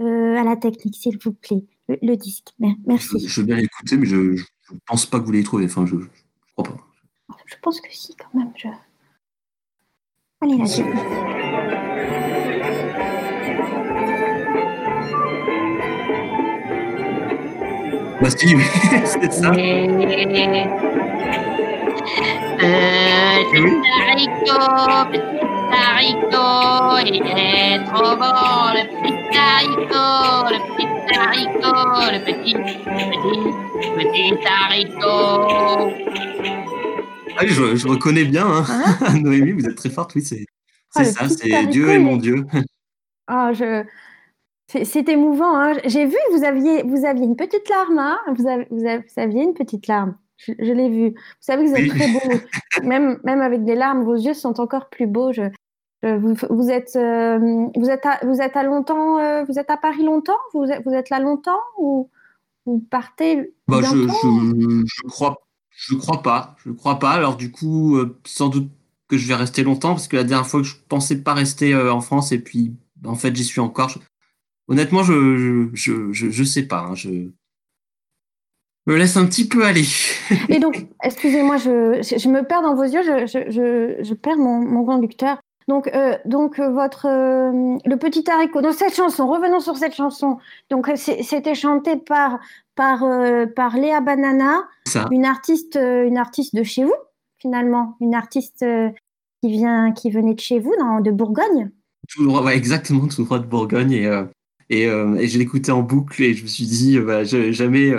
euh, 0.03 0.37
euh, 0.37 0.41
à 0.41 0.45
la 0.45 0.57
technique, 0.57 0.97
s'il 0.97 1.19
vous 1.19 1.33
plaît. 1.33 1.65
Le, 1.89 1.97
le 2.03 2.17
disque, 2.17 2.49
Mer- 2.59 2.75
Je, 2.85 2.89
merci. 2.89 3.29
je 3.29 3.41
veux 3.41 3.47
bien 3.47 3.57
l'écouter, 3.57 3.97
mais 3.97 4.07
je, 4.07 4.37
je 4.37 4.45
pense 4.87 5.07
pas 5.07 5.21
que 5.21 5.25
vous 5.25 5.33
l'ayez 5.33 5.45
trouvé. 5.45 5.65
Enfin, 5.67 5.87
je, 5.87 5.97
je 5.97 6.07
crois 6.57 6.65
pas. 6.65 6.77
Je 7.47 7.55
pense 7.63 7.81
que 7.81 7.89
si, 7.91 8.15
quand 8.17 8.35
même. 8.39 8.53
Je... 8.57 8.69
Allez, 10.41 10.59
là, 10.59 10.67
si, 10.67 10.83
oui, 10.83 10.91
c'est 19.05 19.33
ça. 19.33 19.51
Euh, 19.51 19.55
petit 23.53 23.91
haricot, 24.09 25.11
petit 25.11 25.41
haricot, 25.73 26.99
il 27.07 27.23
est 27.37 27.79
trop 27.93 28.15
bon, 28.17 28.73
le 28.75 28.83
petit 29.03 29.12
haricot, 29.53 30.49
le 30.51 30.59
petit 30.77 31.19
haricot, 31.19 32.13
le 32.13 32.19
petit, 32.25 32.55
petit, 32.55 33.41
petit 33.97 34.47
haricot. 34.47 35.93
Ah 37.37 37.41
oui, 37.43 37.49
je, 37.49 37.77
je 37.77 37.89
reconnais 37.89 38.25
bien, 38.25 38.47
hein. 38.47 38.65
Hein 39.01 39.19
Noémie, 39.23 39.53
vous 39.53 39.67
êtes 39.67 39.77
très 39.77 39.91
forte, 39.91 40.15
oui, 40.15 40.23
c'est 40.23 40.45
Ah, 40.95 41.05
ça, 41.05 41.29
c'est 41.29 41.53
haricot, 41.53 41.71
Dieu 41.73 41.93
il 41.95 42.01
mon 42.01 42.17
Dieu. 42.17 42.47
Ah, 43.29 43.53
je... 43.53 43.85
c'est 44.67 44.85
c'est 44.85 45.09
émouvant. 45.09 45.57
Hein. 45.57 45.75
J'ai 45.87 46.07
vu, 46.07 46.17
vous 46.33 46.45
aviez, 46.45 46.83
vous 46.83 47.07
aviez 47.07 47.25
une 47.25 47.37
petite 47.37 47.69
larme. 47.71 47.99
Hein. 47.99 48.19
Vous, 48.37 48.47
avez, 48.49 48.67
vous, 48.71 48.85
avez- 48.85 48.99
vous 49.07 49.23
aviez 49.23 49.43
une 49.45 49.55
petite 49.55 49.87
larme. 49.87 50.17
Je, 50.39 50.53
je 50.59 50.73
l'ai 50.73 50.89
vu. 50.91 51.11
Vous 51.11 51.17
savez 51.41 51.65
que 51.65 51.69
vous 51.71 51.77
êtes 51.77 51.83
Oui. 51.83 51.89
très 51.89 52.09
beau. 52.13 52.21
même, 52.87 53.21
même 53.25 53.41
avec 53.41 53.65
des 53.65 53.77
larmes, 53.77 54.03
vos 54.03 54.17
yeux 54.17 54.35
sont 54.35 54.61
encore 54.61 54.91
plus 54.91 55.07
beaux. 55.07 55.33
Je- 55.33 55.43
vous, 56.03 56.35
vous 56.51 56.69
êtes, 56.71 56.97
euh, 56.97 57.39
vous 57.77 57.89
êtes, 57.91 58.05
à, 58.07 58.19
vous 58.25 58.41
êtes 58.41 58.57
à 58.57 58.63
longtemps. 58.65 59.19
euh, 59.19 59.45
vous 59.45 59.59
êtes 59.59 59.71
à 59.71 59.77
Paris 59.77 60.03
longtemps? 60.05 60.39
Vous 60.53 60.65
êtes, 60.65 60.83
vous 60.85 60.93
êtes 60.93 61.11
là 61.11 61.21
longtemps 61.21 61.61
ou 61.79 62.11
vous 62.67 62.79
partez 62.91 63.53
Bah, 63.69 63.81
je, 63.83 63.97
bientôt 63.97 64.13
je, 64.23 64.85
je 64.85 65.03
crois, 65.09 65.37
je 65.71 65.95
crois 65.95 66.23
pas, 66.23 66.57
je 66.65 66.73
crois 66.73 66.99
pas. 66.99 67.11
Alors 67.13 67.37
du 67.37 67.51
coup, 67.51 67.97
euh, 67.97 68.19
sans 68.25 68.49
doute 68.49 68.71
que 69.09 69.17
je 69.19 69.29
vais 69.29 69.35
rester 69.35 69.63
longtemps 69.63 69.91
parce 69.91 70.09
que 70.09 70.17
la 70.17 70.25
dernière 70.25 70.47
fois 70.47 70.61
que 70.61 70.67
je 70.67 70.77
pensais 70.89 71.23
pas 71.23 71.35
rester 71.35 71.75
euh, 71.75 71.93
en 71.93 72.01
France 72.01 72.33
et 72.33 72.39
puis 72.39 72.75
en 73.07 73.15
fait 73.15 73.35
j'y 73.37 73.45
suis 73.45 73.61
encore. 73.61 73.89
Je- 73.91 73.99
Honnêtement, 74.69 75.03
je, 75.03 75.69
je, 75.75 76.13
je, 76.13 76.31
je 76.31 76.45
sais 76.45 76.63
pas. 76.63 76.81
hein, 76.81 76.95
je 76.95 77.29
me 78.87 78.97
laisse 78.97 79.17
un 79.17 79.27
petit 79.27 79.47
peu 79.47 79.65
aller. 79.65 79.85
Et 80.49 80.59
donc, 80.59 80.87
excusez-moi, 81.05 81.57
je, 81.57 82.29
me 82.29 82.43
perds 82.43 82.63
dans 82.63 82.75
vos 82.75 82.85
yeux, 82.85 83.03
je, 83.03 83.27
je, 83.27 83.51
je, 83.51 84.03
je 84.05 84.15
perds 84.15 84.39
mon, 84.39 84.59
mon 84.61 84.85
conducteur. 84.85 85.41
Donc, 85.73 85.89
euh, 85.95 86.19
donc 86.27 86.59
euh, 86.59 86.69
votre 86.71 87.07
euh, 87.07 87.79
le 87.87 87.97
petit 87.97 88.29
haricot. 88.31 88.61
Dans 88.61 88.73
cette 88.73 88.95
chanson, 88.95 89.27
revenons 89.27 89.61
sur 89.61 89.77
cette 89.79 89.95
chanson. 89.95 90.37
Donc, 90.71 90.91
c'était 90.97 91.55
chanté 91.55 91.97
par 91.97 92.39
par 92.75 93.03
euh, 93.05 93.47
par 93.47 93.77
Léa 93.77 94.03
Banana, 94.03 94.65
Ça. 94.87 95.07
une 95.11 95.25
artiste 95.25 95.77
une 95.77 96.19
artiste 96.19 96.55
de 96.55 96.63
chez 96.63 96.85
vous 96.85 96.95
finalement, 97.41 97.97
une 98.01 98.15
artiste 98.15 98.65
qui 99.43 99.51
vient 99.51 99.93
qui 99.93 100.11
venait 100.11 100.35
de 100.35 100.41
chez 100.41 100.61
vous, 100.61 100.75
dans, 100.79 101.01
de 101.01 101.11
Bourgogne. 101.11 101.71
Tout 102.09 102.25
droit, 102.27 102.43
ouais, 102.45 102.57
exactement, 102.57 103.09
tout 103.09 103.25
droit 103.25 103.39
de 103.39 103.47
Bourgogne. 103.47 103.93
Et, 103.93 104.09
et, 104.69 104.83
et 104.85 105.27
je 105.29 105.39
l'écoutais 105.39 105.73
en 105.73 105.83
boucle 105.83 106.23
et 106.23 106.35
je 106.35 106.43
me 106.43 106.49
suis 106.49 106.67
dit, 106.67 106.99
bah, 107.01 107.25
je- 107.25 107.51
jamais, 107.51 107.93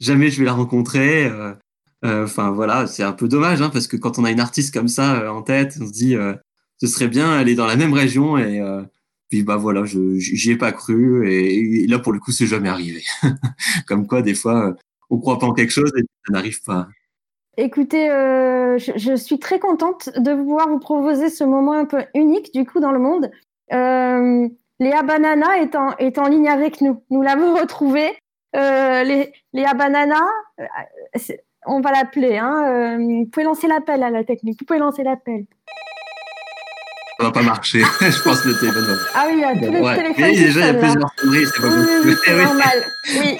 jamais 0.00 0.30
je 0.30 0.38
vais 0.38 0.46
la 0.46 0.52
rencontrer. 0.54 1.28
Enfin, 2.04 2.52
voilà, 2.52 2.86
c'est 2.86 3.02
un 3.02 3.12
peu 3.12 3.26
dommage 3.28 3.60
hein, 3.60 3.70
parce 3.72 3.88
que 3.88 3.96
quand 3.96 4.18
on 4.18 4.24
a 4.24 4.30
une 4.30 4.40
artiste 4.40 4.72
comme 4.72 4.88
ça 4.88 5.32
en 5.32 5.42
tête, 5.42 5.76
on 5.82 5.86
se 5.86 5.92
dit, 5.92 6.14
ce 6.78 6.86
serait 6.86 7.08
bien 7.08 7.30
aller 7.30 7.54
dans 7.54 7.66
la 7.66 7.76
même 7.76 7.92
région. 7.92 8.36
Et 8.38 8.60
euh, 8.60 8.82
puis, 9.28 9.42
bah 9.42 9.56
voilà, 9.56 9.84
je 9.84 10.18
j'y 10.18 10.52
ai 10.52 10.56
pas 10.56 10.72
cru. 10.72 11.30
Et, 11.30 11.86
là, 11.86 11.98
pour 11.98 12.12
le 12.12 12.18
coup, 12.18 12.32
c'est 12.32 12.46
jamais 12.46 12.68
arrivé. 12.68 13.02
comme 13.86 14.06
quoi, 14.06 14.22
des 14.22 14.34
fois, 14.34 14.68
euh, 14.68 14.74
on 15.10 15.18
croit 15.18 15.38
pas 15.38 15.46
en 15.46 15.54
quelque 15.54 15.72
chose 15.72 15.92
et 15.96 16.02
ça 16.02 16.32
n'arrive 16.32 16.62
pas. 16.62 16.88
Écoutez, 17.58 18.10
euh, 18.10 18.76
je, 18.76 19.16
suis 19.16 19.38
très 19.38 19.58
contente 19.58 20.10
de 20.16 20.34
pouvoir 20.34 20.68
vous 20.68 20.78
proposer 20.78 21.30
ce 21.30 21.42
moment 21.42 21.72
un 21.72 21.86
peu 21.86 22.04
unique 22.14 22.52
du 22.52 22.66
coup 22.66 22.80
dans 22.80 22.92
le 22.92 22.98
monde. 22.98 23.30
Léa 24.78 25.02
Banana 25.02 25.58
est 25.62 25.74
en, 25.74 25.96
est 25.96 26.18
en 26.18 26.28
ligne 26.28 26.48
avec 26.48 26.82
nous. 26.82 27.02
Nous 27.08 27.22
l'avons 27.22 27.54
retrouvée. 27.60 28.14
Lé- 28.52 29.32
Léa 29.54 29.72
Banana, 29.72 30.20
on 31.64 31.80
va 31.80 31.92
l'appeler. 31.92 32.36
Hein, 32.36 32.98
vous 32.98 33.24
pouvez 33.24 33.44
lancer 33.44 33.68
l'appel 33.68 34.02
à 34.02 34.10
la 34.10 34.22
technique. 34.22 34.60
Vous 34.60 34.66
pouvez 34.66 34.78
lancer 34.78 35.02
l'appel. 35.02 35.46
Ça 37.18 37.24
va 37.24 37.32
pas 37.32 37.42
marcher. 37.42 37.80
je 38.00 38.22
pense 38.22 38.40
que 38.42 38.48
le 38.48 38.58
téléphone 38.58 38.84
va. 38.84 38.94
Ah 39.14 39.24
oui, 39.28 39.34
il 39.36 39.40
y 39.40 39.44
a 39.44 39.80
Ouais. 39.80 40.10
Et 40.10 40.14
qui 40.14 40.40
déjà, 40.44 40.60
il 40.60 40.66
y 40.66 40.68
a 40.68 40.74
plusieurs 40.74 41.10
sonneries, 41.18 41.46
c'est 41.46 41.60
pas 41.62 41.68
possible. 41.68 42.00
oui, 42.04 42.16
c'est 42.24 42.34
Oui, 42.36 42.44
normal. 42.44 42.86
Oui, 43.08 43.38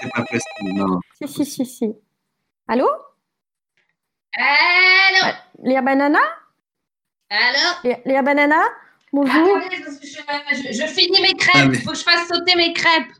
c'est 0.00 0.12
pas 0.12 0.22
possible. 0.22 0.72
Non. 0.74 1.00
si, 1.20 1.28
si, 1.28 1.44
si, 1.44 1.66
si. 1.66 1.92
Allô? 2.68 2.88
Allô, 4.38 5.34
Léa 5.64 5.82
Banana? 5.82 6.18
Allô? 7.30 7.68
Léa, 7.84 7.98
Léa 8.04 8.22
Banana? 8.22 8.60
Bonjour. 9.12 9.56
Attendez, 9.56 9.82
parce 9.84 9.98
que 9.98 10.06
je, 10.06 10.72
je, 10.72 10.72
je 10.80 10.86
finis 10.86 11.20
mes 11.22 11.34
crêpes. 11.34 11.54
Ah, 11.56 11.66
mais- 11.66 11.78
Faut 11.78 11.92
que 11.92 11.96
je 11.98 12.02
fasse 12.02 12.28
sauter 12.28 12.54
mes 12.56 12.72
crêpes. 12.74 13.12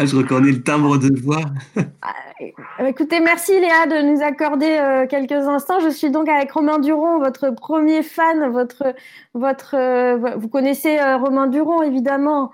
Ah, 0.00 0.06
je 0.06 0.14
reconnais 0.16 0.52
le 0.52 0.62
timbre 0.62 0.96
de 0.98 1.10
voix. 1.20 1.40
Euh, 1.76 2.86
Écoutez, 2.86 3.18
merci 3.20 3.52
Léa 3.58 3.86
de 3.86 4.02
nous 4.02 4.22
accorder 4.22 4.78
euh, 4.78 5.06
quelques 5.08 5.32
instants. 5.32 5.80
Je 5.80 5.88
suis 5.88 6.10
donc 6.10 6.28
avec 6.28 6.52
Romain 6.52 6.78
Duron, 6.78 7.18
votre 7.18 7.50
premier 7.50 8.02
fan, 8.04 8.48
votre, 8.52 8.94
votre, 9.34 9.74
euh, 9.74 10.16
vo- 10.16 10.38
vous 10.38 10.48
connaissez 10.48 10.98
euh, 11.00 11.16
Romain 11.16 11.48
Duron 11.48 11.82
évidemment. 11.82 12.52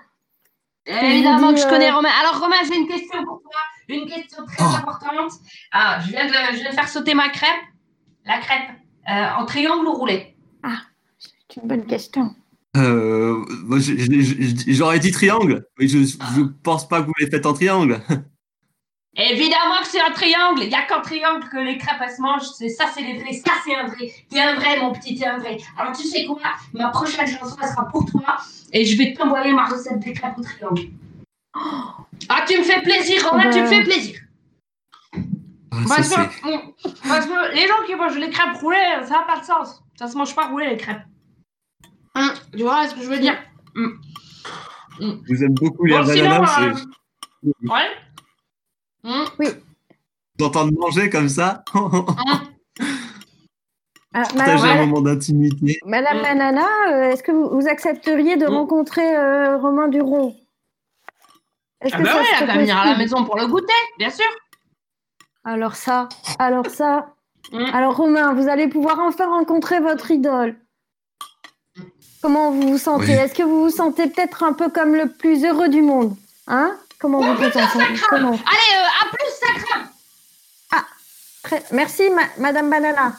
Évidemment 0.86 1.52
que 1.52 1.60
je 1.60 1.66
euh, 1.66 1.70
connais 1.70 1.90
Romain. 1.90 2.08
Alors 2.22 2.40
Romain, 2.40 2.56
j'ai 2.66 2.78
une 2.78 2.88
question 2.88 3.22
pour 3.24 3.40
toi. 3.42 3.60
Une 3.88 4.06
question 4.06 4.44
très 4.46 4.56
Oh. 4.64 4.76
importante. 4.78 5.32
Ah, 5.72 5.98
je 6.00 6.08
viens, 6.08 6.24
de, 6.26 6.32
je 6.52 6.56
viens 6.60 6.70
de 6.70 6.74
faire 6.74 6.88
sauter 6.88 7.12
ma 7.14 7.28
crêpe. 7.28 7.50
La 8.24 8.38
crêpe. 8.38 8.70
euh, 9.10 9.26
en 9.38 9.44
triangle 9.44 9.86
ou 9.86 9.92
roulé 9.92 10.34
C'est 11.48 11.60
une 11.60 11.68
bonne 11.68 11.84
question. 11.84 12.34
Euh, 12.76 13.44
J'aurais 14.66 14.98
dit 14.98 15.12
triangle, 15.12 15.66
mais 15.78 15.86
je 15.86 15.98
je 15.98 16.42
pense 16.62 16.88
pas 16.88 17.00
que 17.00 17.06
vous 17.06 17.12
les 17.20 17.30
faites 17.30 17.46
en 17.46 17.52
triangle. 17.52 18.00
Évidemment 19.16 19.78
que 19.80 19.86
c'est 19.86 20.00
un 20.00 20.10
triangle. 20.10 20.62
Il 20.64 20.68
n'y 20.68 20.74
a 20.74 20.82
qu'en 20.82 21.00
triangle 21.00 21.48
que 21.48 21.58
les 21.58 21.78
crêpes 21.78 22.00
elles 22.02 22.10
se 22.10 22.20
mangent. 22.20 22.48
C'est 22.58 22.68
ça, 22.68 22.86
c'est 22.92 23.02
les 23.02 23.18
vrais. 23.18 23.32
Ça, 23.32 23.52
c'est 23.64 23.74
un 23.74 23.86
vrai. 23.86 24.12
T'es 24.28 24.40
un 24.40 24.56
vrai, 24.56 24.80
mon 24.80 24.92
petit, 24.92 25.14
t'es 25.16 25.26
un 25.26 25.38
vrai. 25.38 25.58
Alors 25.78 25.96
tu 25.96 26.02
sais 26.02 26.24
quoi? 26.24 26.40
Ma 26.72 26.88
prochaine 26.88 27.28
chanson, 27.28 27.56
elle 27.62 27.68
sera 27.68 27.86
pour 27.86 28.04
toi. 28.06 28.38
Et 28.72 28.84
je 28.84 28.98
vais 28.98 29.14
t'envoyer 29.14 29.52
ma 29.52 29.66
recette 29.66 30.00
des 30.00 30.12
crêpes 30.12 30.36
au 30.36 30.42
triangle. 30.42 30.88
Ah, 32.28 32.44
tu 32.46 32.58
me 32.58 32.64
fais 32.64 32.82
plaisir, 32.82 33.24
Romain, 33.30 33.50
tu 33.50 33.58
me 33.58 33.62
bah. 33.62 33.68
fais 33.68 33.82
plaisir. 33.84 34.18
Ah, 35.12 35.96
que, 35.96 37.08
parce 37.08 37.26
que 37.26 37.54
les 37.54 37.68
gens 37.68 37.84
qui 37.86 37.94
mangent 37.94 38.18
les 38.18 38.30
crêpes 38.30 38.56
roulées, 38.60 38.96
ça 39.02 39.10
n'a 39.10 39.22
pas 39.22 39.38
de 39.38 39.44
sens. 39.44 39.82
Ça 39.96 40.08
se 40.08 40.16
mange 40.16 40.34
pas 40.34 40.48
roulé, 40.48 40.70
les 40.70 40.76
crêpes. 40.76 41.02
Hum, 42.16 42.30
tu 42.52 42.62
vois 42.62 42.86
ce 42.88 42.94
que 42.94 43.02
je 43.02 43.08
veux 43.08 43.18
dire 43.18 43.36
Vous 44.98 45.42
aimez 45.44 45.54
beaucoup 45.54 45.84
les 45.84 45.96
Bon, 45.96 46.04
sinon, 46.04 46.28
bananas, 46.28 46.60
euh, 46.62 47.52
Ouais 47.68 47.88
Hum, 49.04 49.26
d'entendre 50.38 50.72
manger 50.78 51.10
comme 51.10 51.28
ça, 51.28 51.64
hum. 51.74 51.90
Ah, 54.16 54.22
partager 54.22 54.52
un 54.52 54.56
Madame, 54.74 54.88
moment 54.88 55.00
d'intimité. 55.00 55.80
Madame 55.84 56.18
Mm. 56.18 56.22
Banana, 56.22 56.66
euh, 56.92 57.10
est-ce 57.10 57.22
que 57.24 57.32
vous, 57.32 57.48
vous 57.50 57.66
accepteriez 57.66 58.36
de 58.36 58.46
Mm. 58.46 58.54
rencontrer 58.54 59.16
euh, 59.16 59.56
Romain 59.58 59.88
Duron? 59.88 60.36
Est-ce 61.80 61.94
Ah 61.94 61.98
que 61.98 62.02
bah 62.04 62.10
ça 62.12 62.18
ouais, 62.20 62.24
elle 62.30 62.36
serait 62.38 62.46
va 62.46 62.58
venir 62.60 62.78
à 62.78 62.84
la 62.92 62.96
maison 62.96 63.24
pour 63.24 63.36
le 63.36 63.48
goûter, 63.48 63.72
bien 63.98 64.10
sûr. 64.10 64.24
Alors 65.42 65.74
ça, 65.74 66.08
alors 66.38 66.66
ça. 66.70 67.12
Mm. 67.52 67.64
Alors 67.74 67.96
Romain, 67.96 68.34
vous 68.34 68.48
allez 68.48 68.68
pouvoir 68.68 69.00
enfin 69.00 69.26
rencontrer 69.28 69.80
votre 69.80 70.10
idole. 70.12 70.56
Comment 72.24 72.50
vous 72.52 72.68
vous 72.70 72.78
sentez 72.78 73.04
Oui. 73.08 73.12
Est-ce 73.12 73.34
que 73.34 73.42
vous 73.42 73.64
vous 73.64 73.68
sentez 73.70 74.08
peut-être 74.08 74.44
un 74.44 74.54
peu 74.54 74.70
comme 74.70 74.94
le 74.94 75.08
plus 75.10 75.44
heureux 75.44 75.68
du 75.68 75.82
monde 75.82 76.16
Hein? 76.46 76.74
Comment 76.98 77.18
vous 77.20 77.34
vous 77.34 77.50
sentez? 77.50 77.84
Comment? 78.08 78.30
Allez, 78.30 78.38
euh, 78.38 79.02
à 79.02 79.10
plus, 79.10 79.30
ça 79.42 79.60
crame 79.62 80.82
Très- 81.42 81.62
Merci, 81.72 82.04
ma- 82.08 82.42
Madame 82.42 82.70
Banana. 82.70 83.12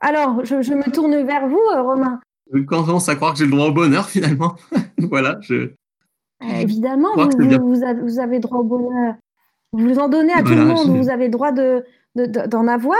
Alors, 0.00 0.44
je, 0.44 0.60
je 0.60 0.74
me 0.74 0.90
tourne 0.92 1.16
vers 1.24 1.48
vous, 1.48 1.62
euh, 1.74 1.80
Romain. 1.80 2.20
Je 2.52 2.58
commence 2.60 3.08
à 3.08 3.14
croire 3.16 3.32
que 3.32 3.38
j'ai 3.38 3.46
le 3.46 3.52
droit 3.52 3.68
au 3.68 3.72
bonheur 3.72 4.06
finalement. 4.10 4.54
voilà, 4.98 5.38
je. 5.40 5.54
Euh, 5.54 5.70
évidemment, 6.60 7.14
vous, 7.14 7.82
avez, 7.82 8.00
vous 8.02 8.18
avez 8.20 8.38
droit 8.38 8.58
au 8.58 8.64
bonheur. 8.64 9.14
Vous 9.72 9.98
en 9.98 10.10
donnez 10.10 10.34
à 10.34 10.42
tout 10.42 10.48
le 10.50 10.66
monde. 10.66 10.94
Vous 10.94 11.08
avez 11.08 11.30
droit 11.30 11.52
de, 11.52 11.86
de- 12.16 12.26
de- 12.26 12.46
d'en 12.48 12.68
avoir. 12.68 12.98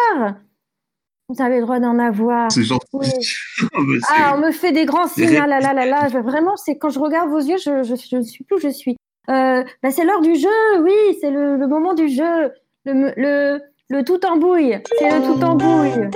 Vous 1.34 1.42
avez 1.42 1.56
le 1.56 1.62
droit 1.62 1.78
d'en 1.80 1.98
avoir. 1.98 2.50
C'est 2.52 2.62
gentil. 2.64 2.86
Oui. 2.92 3.06
Ah, 4.08 4.34
on 4.36 4.40
me 4.40 4.50
fait 4.52 4.72
des 4.72 4.84
grands 4.84 5.06
signes. 5.08 5.38
Ah 5.42 5.46
là 5.46 5.60
là 5.60 5.72
là 5.72 5.86
là. 5.86 6.08
Je- 6.08 6.18
vraiment, 6.18 6.56
c'est 6.56 6.76
quand 6.78 6.90
je 6.90 6.98
regarde 6.98 7.30
vos 7.30 7.38
yeux, 7.40 7.56
je, 7.58 7.82
je, 7.84 7.94
je 7.94 8.16
ne 8.16 8.22
suis 8.22 8.44
plus 8.44 8.56
où 8.56 8.60
je 8.60 8.68
suis. 8.68 8.96
Euh, 9.30 9.62
bah, 9.82 9.90
c'est 9.90 10.04
l'heure 10.04 10.20
du 10.20 10.34
jeu. 10.34 10.48
Oui, 10.82 10.92
c'est 11.20 11.30
le, 11.30 11.56
le 11.56 11.66
moment 11.68 11.94
du 11.94 12.08
jeu. 12.08 12.50
Le, 12.84 13.60
le 13.88 14.02
tout 14.04 14.24
en 14.26 14.36
bouille. 14.38 14.78
C'est 14.98 15.18
le 15.18 15.24
tout 15.24 15.44
en 15.44 15.54
bouille. 15.54 16.08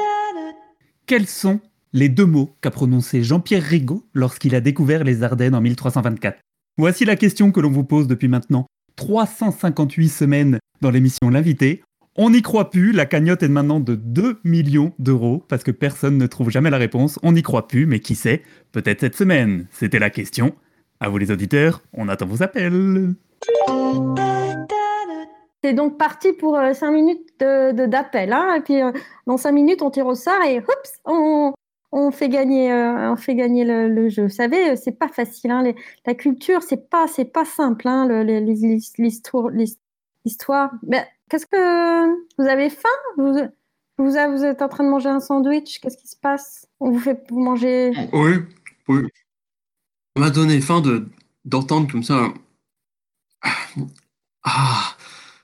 Quels 1.06 1.26
sont 1.26 1.61
les 1.92 2.08
deux 2.08 2.26
mots 2.26 2.50
qu'a 2.61 2.70
prononcé 2.70 3.23
Jean-Pierre 3.23 3.62
Rigaud 3.62 4.02
lorsqu'il 4.12 4.54
a 4.54 4.61
découvert 4.61 5.04
les 5.04 5.23
Ardennes 5.23 5.54
en 5.54 5.61
1324 5.61 6.38
Voici 6.78 7.04
la 7.04 7.16
question 7.16 7.52
que 7.52 7.61
l'on 7.61 7.70
vous 7.70 7.85
pose 7.85 8.06
depuis 8.08 8.28
maintenant 8.28 8.66
358 8.96 10.08
semaines 10.08 10.58
dans 10.80 10.90
l'émission 10.90 11.30
L'invité. 11.30 11.82
On 12.18 12.30
n'y 12.30 12.40
croit 12.40 12.70
plus, 12.70 12.92
la 12.92 13.04
cagnotte 13.04 13.42
est 13.42 13.49
maintenant 13.49 13.78
de 13.78 13.94
2 13.94 14.40
millions 14.42 14.94
d'euros 14.99 15.44
parce 15.49 15.62
que 15.62 15.70
personne 15.70 16.16
ne 16.16 16.26
trouve 16.26 16.49
jamais 16.49 16.70
la 16.70 16.78
réponse. 16.78 17.18
On 17.23 17.32
n'y 17.32 17.42
croit 17.42 17.68
plus, 17.68 17.85
mais 17.85 18.00
qui 18.00 18.14
sait? 18.14 18.42
Peut-être 18.73 19.00
cette 19.00 19.16
semaine. 19.16 19.66
C'était 19.70 19.99
la 19.99 20.08
question. 20.08 20.54
À 20.99 21.11
vous 21.11 21.18
les 21.18 21.30
auditeurs, 21.30 21.82
on 21.92 22.08
attend 22.08 22.25
vos 22.25 22.42
appels. 22.42 23.12
C'est 25.62 25.75
donc 25.75 25.99
parti 25.99 26.32
pour 26.32 26.58
5 26.73 26.90
minutes 26.90 27.28
de, 27.38 27.85
d'appel. 27.85 28.32
Hein, 28.32 28.54
et 28.54 28.61
puis, 28.62 28.80
dans 29.26 29.37
5 29.37 29.52
minutes, 29.52 29.82
on 29.82 29.90
tire 29.90 30.06
au 30.06 30.14
sort 30.14 30.42
et 30.42 30.61
oups, 30.61 30.92
on, 31.04 31.52
on 31.92 32.11
fait 32.12 32.30
gagner, 32.30 32.73
on 32.73 33.16
fait 33.16 33.35
gagner 33.35 33.66
le, 33.66 34.08
jeu. 34.08 34.23
Vous 34.23 34.28
savez, 34.30 34.75
c'est 34.76 34.99
pas 34.99 35.08
facile. 35.08 35.50
Hein, 35.50 35.70
la 36.06 36.14
culture, 36.14 36.62
c'est 36.62 36.88
pas, 36.88 37.04
pas 37.35 37.44
simple. 37.44 37.87
Hein, 37.87 38.25
l'histoire, 38.96 39.50
l'histoire. 40.25 40.70
Mais 40.82 41.06
qu'est-ce 41.30 41.47
que 41.47 42.06
vous 42.38 42.49
avez 42.49 42.71
faim? 42.71 42.88
Vous, 43.16 43.35
vous, 43.99 44.16
êtes 44.16 44.62
en 44.62 44.68
train 44.68 44.85
de 44.85 44.90
manger 44.90 45.09
un 45.09 45.21
sandwich 45.21 45.80
Qu'est-ce 45.80 45.97
qui 45.97 46.09
se 46.09 46.16
passe? 46.16 46.66
On 46.80 46.90
vous 46.90 46.99
fait 46.99 47.25
vous 47.30 47.40
manger 47.40 47.92
Oui, 48.12 48.35
oui. 48.88 49.02
Ça 50.16 50.21
m'a 50.21 50.30
donné 50.30 50.61
faim 50.61 50.80
de 50.80 51.09
d'entendre 51.45 51.90
comme 51.90 52.02
ça. 52.02 52.35
Ah, 54.42 54.97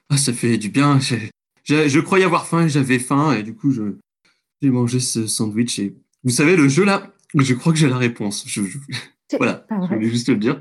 ah, 0.08 0.16
ça 0.16 0.32
fait 0.32 0.58
du 0.58 0.68
bien. 0.68 0.98
Je, 1.64 2.00
croyais 2.00 2.24
avoir 2.24 2.46
faim 2.46 2.66
et 2.66 2.68
j'avais 2.68 2.98
faim 2.98 3.32
et 3.32 3.42
du 3.42 3.54
coup 3.54 3.72
j'ai 3.72 4.70
mangé 4.70 5.00
ce 5.00 5.26
sandwich 5.26 5.78
et 5.78 5.94
vous 6.24 6.30
savez 6.30 6.56
le 6.56 6.68
jeu 6.68 6.84
là, 6.84 7.12
je 7.34 7.54
crois 7.54 7.72
que 7.72 7.78
j'ai 7.78 7.88
la 7.88 7.98
réponse. 7.98 8.46
voilà, 9.38 9.66
je 9.70 9.94
voulais 9.94 10.08
juste 10.08 10.28
le 10.28 10.36
dire. 10.36 10.60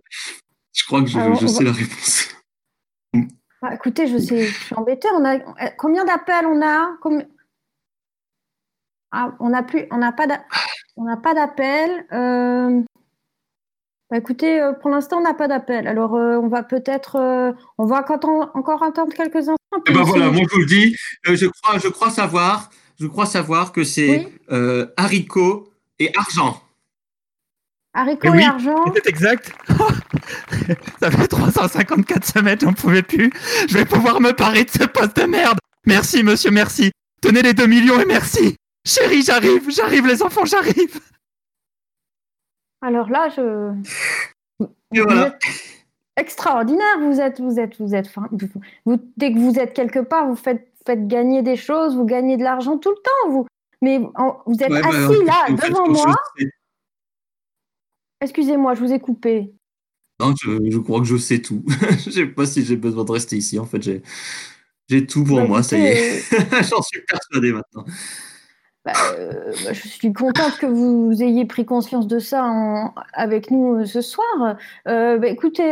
Je 0.74 0.86
crois 0.86 1.01
que 1.01 1.08
je, 1.08 1.48
sais 1.48 1.63
la 1.63 1.74
réponse. 1.74 2.30
Bah, 3.62 3.75
écoutez, 3.75 4.08
je, 4.08 4.18
sais, 4.18 4.44
je 4.44 4.63
suis 4.65 4.75
embêtée. 4.75 5.08
On 5.13 5.24
a 5.24 5.38
combien 5.77 6.03
d'appels 6.03 6.48
on 6.48 6.62
a? 6.62 6.98
Ah, 9.12 9.36
On 9.39 9.50
n'a 9.50 9.62
plus, 9.62 9.86
on 9.91 9.98
n'a 9.98 10.12
pas, 10.12 10.25
on 10.98 11.03
n'a 11.03 11.18
pas 11.18 11.36
d'appel. 11.36 12.06
Euh, 12.12 12.82
bah, 14.10 14.18
écoutez, 14.18 14.60
euh, 14.60 14.74
pour 14.74 14.89
l'instant, 14.89 15.18
on 15.18 15.22
n'a 15.22 15.36
pas 15.36 15.48
d'appel. 15.48 15.88
Alors, 15.88 16.15
euh, 16.15 16.38
on 16.38 16.48
va 16.48 16.63
peut-être, 16.63 17.18
on 17.77 17.86
va 17.86 18.03
encore 18.56 18.82
attendre 18.82 19.13
quelques 19.13 19.36
instants. 19.36 19.56
Eh 19.88 19.94
ben 19.94 20.03
voilà, 20.03 20.30
moi 20.32 20.41
je 20.50 20.53
vous 20.53 20.62
le 20.62 20.65
dis, 20.65 20.98
je 21.24 21.46
crois, 21.46 21.77
je 21.77 21.88
crois 21.88 22.10
savoir, 22.10 22.72
je 23.00 23.08
crois 23.08 23.25
savoir 23.25 23.72
que 23.72 23.84
c'est 23.84 24.27
haricot 24.98 25.72
et 26.00 26.12
argent. 26.18 26.62
Haricot 27.94 28.34
et, 28.34 28.44
argent. 28.44 28.86
C'est 28.96 29.08
exact. 29.08 29.52
Ça 31.02 31.12
fait 31.12 31.28
354 31.28 32.26
semaines, 32.26 32.60
j'en 32.62 32.74
pouvais 32.74 33.02
plus. 33.02 33.32
Je 33.68 33.78
vais 33.78 33.86
pouvoir 33.86 34.22
me 34.22 34.32
parer 34.32 34.64
de 34.64 34.70
ce 34.70 34.86
poste 34.86 35.18
de 35.18 35.26
merde. 35.26 35.60
Merci, 35.86 36.24
monsieur, 36.24 36.52
merci. 36.52 36.92
Tenez 37.22 37.42
les 37.42 37.54
2 37.54 37.66
millions 37.66 38.00
et 38.00 38.06
merci. 38.06 38.56
Chérie, 38.86 39.22
j'arrive, 39.22 39.70
j'arrive, 39.70 40.08
les 40.08 40.24
enfants, 40.24 40.46
j'arrive. 40.46 41.00
Alors 42.82 43.10
là, 43.10 43.30
je. 43.30 43.74
Voilà. 44.92 45.38
extraordinaire, 46.18 47.00
vous 47.00 47.20
êtes, 47.20 47.40
vous 47.40 47.60
êtes, 47.60 47.80
vous 47.80 47.96
êtes. 47.96 48.10
Vous, 48.86 49.00
dès 49.18 49.34
que 49.34 49.40
vous 49.40 49.60
êtes 49.60 49.74
quelque 49.74 50.00
part, 50.00 50.28
vous 50.28 50.36
faites, 50.36 50.68
faites 50.86 51.08
gagner 51.08 51.42
des 51.42 51.56
choses, 51.56 51.96
vous 51.96 52.06
gagnez 52.06 52.38
de 52.38 52.44
l'argent 52.44 52.78
tout 52.78 52.90
le 52.90 52.96
temps, 52.96 53.32
vous. 53.32 53.46
Mais 53.82 54.00
vous 54.00 54.58
êtes 54.62 54.70
bah, 54.70 54.80
assis 54.84 55.24
là, 55.26 55.68
devant 55.68 55.88
moi. 55.88 56.16
Excusez-moi, 58.22 58.75
je 58.75 58.80
vous 58.82 58.94
ai 58.94 59.00
coupé. 59.00 59.54
Non, 60.20 60.34
je, 60.40 60.78
crois 60.78 61.00
que 61.00 61.06
je 61.06 61.18
sais 61.18 61.42
tout. 61.42 61.63
je 61.68 62.10
ne 62.10 62.13
sais 62.13 62.25
pas 62.28 62.46
si 62.46 62.63
j'ai 62.63 62.75
besoin 62.78 63.04
de 63.04 63.12
rester 63.12 63.38
ici. 63.38 63.58
En 63.58 63.66
fait, 63.66 63.82
j'ai 64.88 65.08
tout 65.08 65.24
pour 65.24 65.38
bah, 65.38 65.48
moi, 65.48 65.63
ça 65.63 65.78
y 65.78 65.82
est. 65.82 66.22
J'en 66.70 66.82
suis 66.82 67.01
persuadé 67.08 67.51
maintenant. 67.51 67.84
Bah, 68.86 68.94
euh, 69.13 69.51
bah, 69.63 69.74
je 69.74 69.88
suis 69.88 70.12
contente 70.12 70.58
que 70.58 70.66
vous 70.66 71.22
ayez 71.22 71.46
pris 71.46 71.66
conscience 71.66 72.08
de 72.08 72.18
ça 72.18 72.92
avec 73.13 73.51
nous 73.51 73.75
euh, 73.75 73.86
ce 73.86 74.01
soir. 74.01 74.57
Euh, 74.88 75.18
bah, 75.18 75.27
écoutez, 75.27 75.72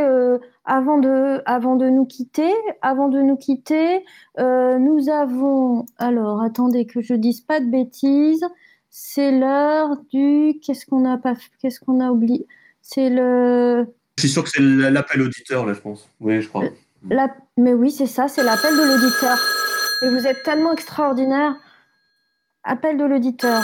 avant, 0.66 0.98
de, 0.98 1.42
avant 1.46 1.76
de 1.76 1.88
nous 1.90 2.06
quitter, 2.06 2.52
avant 2.82 3.10
de 3.10 3.22
nous 3.22 3.38
quitter, 3.38 4.04
nous 4.38 5.10
avons. 5.10 5.86
Alors, 5.98 6.42
attendez 6.42 6.88
que 6.88 7.02
je 7.02 7.14
dise 7.14 7.42
pas 7.42 7.60
de 7.60 7.70
bêtises. 7.70 8.46
C'est 8.90 9.32
l'heure 9.32 9.98
du. 10.12 10.60
Qu'est-ce 10.64 10.86
qu'on 10.86 11.06
a 11.06 11.18
pas 11.18 11.34
Qu'est-ce 11.62 11.80
qu'on 11.80 12.00
a 12.00 12.12
oublié? 12.12 12.48
C'est 12.82 13.10
le. 13.10 13.86
Je 14.18 14.22
suis 14.22 14.30
sûr 14.30 14.44
que 14.44 14.50
c'est 14.50 14.62
l'appel 14.62 15.22
auditeur 15.22 15.66
là, 15.66 15.74
je 15.74 15.80
pense. 15.80 16.10
Oui, 16.20 16.42
je 16.42 16.50
crois. 16.50 16.66
Mais 17.58 17.74
oui, 17.74 17.92
c'est 17.92 18.08
ça, 18.08 18.28
c'est 18.28 18.44
l'appel 18.44 18.76
de 18.76 18.84
l'auditeur. 18.84 19.38
Et 20.02 20.10
vous 20.10 20.28
êtes 20.28 20.44
tellement 20.44 20.74
extraordinaire. 20.74 21.56
Appel 22.64 22.98
de 22.98 23.06
l'auditeur. 23.06 23.64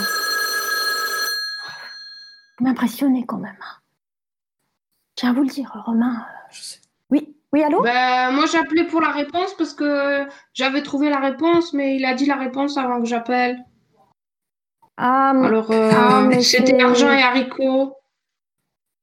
Vous 2.57 2.65
m'impressionnez 2.65 3.25
quand 3.25 3.37
même. 3.37 3.57
Tiens, 5.15 5.33
vous 5.33 5.41
le 5.41 5.49
dire, 5.49 5.71
Romain. 5.85 6.25
Je 6.51 6.61
sais. 6.61 6.79
Oui, 7.09 7.35
oui, 7.51 7.63
allô? 7.63 7.81
Ben, 7.81 8.31
Moi, 8.31 8.45
j'ai 8.45 8.57
appelé 8.57 8.85
pour 8.85 9.01
la 9.01 9.11
réponse 9.11 9.53
parce 9.57 9.73
que 9.73 10.25
j'avais 10.53 10.81
trouvé 10.81 11.09
la 11.09 11.19
réponse, 11.19 11.73
mais 11.73 11.97
il 11.97 12.05
a 12.05 12.13
dit 12.13 12.25
la 12.25 12.35
réponse 12.35 12.77
avant 12.77 13.01
que 13.01 13.07
j'appelle. 13.07 13.57
Ah, 14.97 15.31
Alors, 15.31 15.71
euh, 15.71 15.91
ah, 15.93 16.29
c'était 16.41 16.81
argent 16.81 17.11
et 17.11 17.21
haricots. 17.21 17.95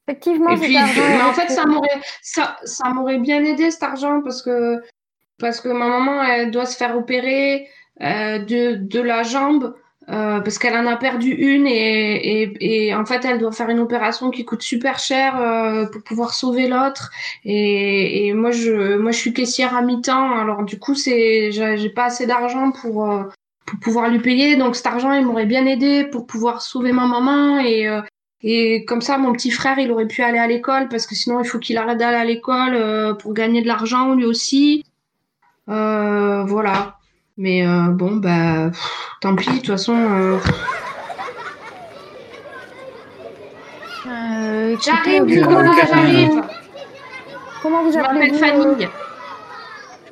Effectivement, 0.09 0.51
et 0.51 0.57
puis, 0.57 0.75
mais 0.75 1.23
en 1.23 1.33
fait, 1.33 1.49
ça 1.49 1.65
m'aurait, 1.65 2.01
ça, 2.23 2.57
ça 2.65 2.89
m'aurait 2.89 3.19
bien 3.19 3.45
aidé 3.45 3.71
cet 3.71 3.85
argent 3.85 4.21
parce 4.23 4.43
que, 4.43 4.83
parce 5.39 5.61
que 5.61 5.69
ma 5.69 5.87
maman, 5.87 6.23
elle 6.23 6.51
doit 6.51 6.67
se 6.67 6.77
faire 6.77 6.97
opérer 6.97 7.69
euh, 8.01 8.39
de, 8.39 8.75
de 8.77 9.01
la 9.01 9.23
jambe. 9.23 9.75
Euh, 10.09 10.41
parce 10.41 10.59
qu'elle 10.59 10.75
en 10.75 10.87
a 10.87 10.97
perdu 10.97 11.31
une 11.31 11.65
et, 11.65 12.43
et, 12.43 12.89
et, 12.89 12.95
en 12.97 13.05
fait 13.05 13.25
elle 13.25 13.39
doit 13.39 13.53
faire 13.53 13.69
une 13.69 13.79
opération 13.79 14.33
qui 14.33 14.45
coûte 14.45 14.63
super 14.63 14.99
cher 14.99 15.41
euh, 15.41 15.87
pour 15.87 16.03
pouvoir 16.03 16.35
sauver 16.35 16.67
l'autre 16.67 17.13
et, 17.45 18.27
et, 18.27 18.33
moi 18.33 18.51
je 18.51 18.97
moi 18.97 19.13
je 19.13 19.19
suis 19.19 19.33
caissière 19.33 19.77
à 19.77 19.83
mi-temps 19.83 20.41
alors 20.41 20.65
du 20.65 20.77
coup 20.77 20.97
c'est 20.97 21.53
j'ai 21.53 21.89
pas 21.91 22.07
assez 22.07 22.27
d'argent 22.27 22.73
pour 22.73 23.07
pour 23.67 23.79
pouvoir 23.81 24.09
lui 24.09 24.19
payer 24.19 24.57
donc 24.57 24.77
cet 24.77 24.87
argent 24.87 25.13
il 25.13 25.25
m'aurait 25.25 25.47
bien 25.47 25.67
aidé 25.67 26.05
pour 26.05 26.27
pouvoir 26.27 26.63
sauver 26.63 26.93
ma 26.93 27.07
maman 27.07 27.59
et 27.61 27.89
euh, 27.89 28.03
et 28.43 28.85
comme 28.85 29.01
ça 29.01 29.19
mon 29.19 29.33
petit 29.33 29.51
frère 29.51 29.79
il 29.79 29.91
aurait 29.93 30.09
pu 30.09 30.23
aller 30.23 30.39
à 30.39 30.47
l'école 30.47 30.89
parce 30.89 31.07
que 31.07 31.15
sinon 31.15 31.41
il 31.41 31.47
faut 31.47 31.59
qu'il 31.59 31.79
arrête 31.79 31.99
d'aller 31.99 32.17
à 32.17 32.25
l'école 32.25 33.17
pour 33.19 33.35
gagner 33.35 33.63
de 33.63 33.69
l'argent 33.69 34.15
lui 34.15 34.25
aussi 34.25 34.85
voilà 35.67 36.97
mais 37.39 37.67
euh, 37.67 37.89
bon, 37.89 38.17
bah, 38.17 38.71
tant 39.21 39.35
pis, 39.35 39.49
de 39.49 39.57
toute 39.57 39.67
façon. 39.67 39.97
Euh... 39.97 40.39
Euh, 44.07 44.77
j'arrive, 44.81 45.45
comment 45.45 45.73
j'arrive 45.73 46.43
Comment 47.63 47.83
vous 47.85 47.97
appelez 47.97 48.33
Je 48.35 48.39
m'appelle 48.39 48.59
Fanny. 48.59 48.69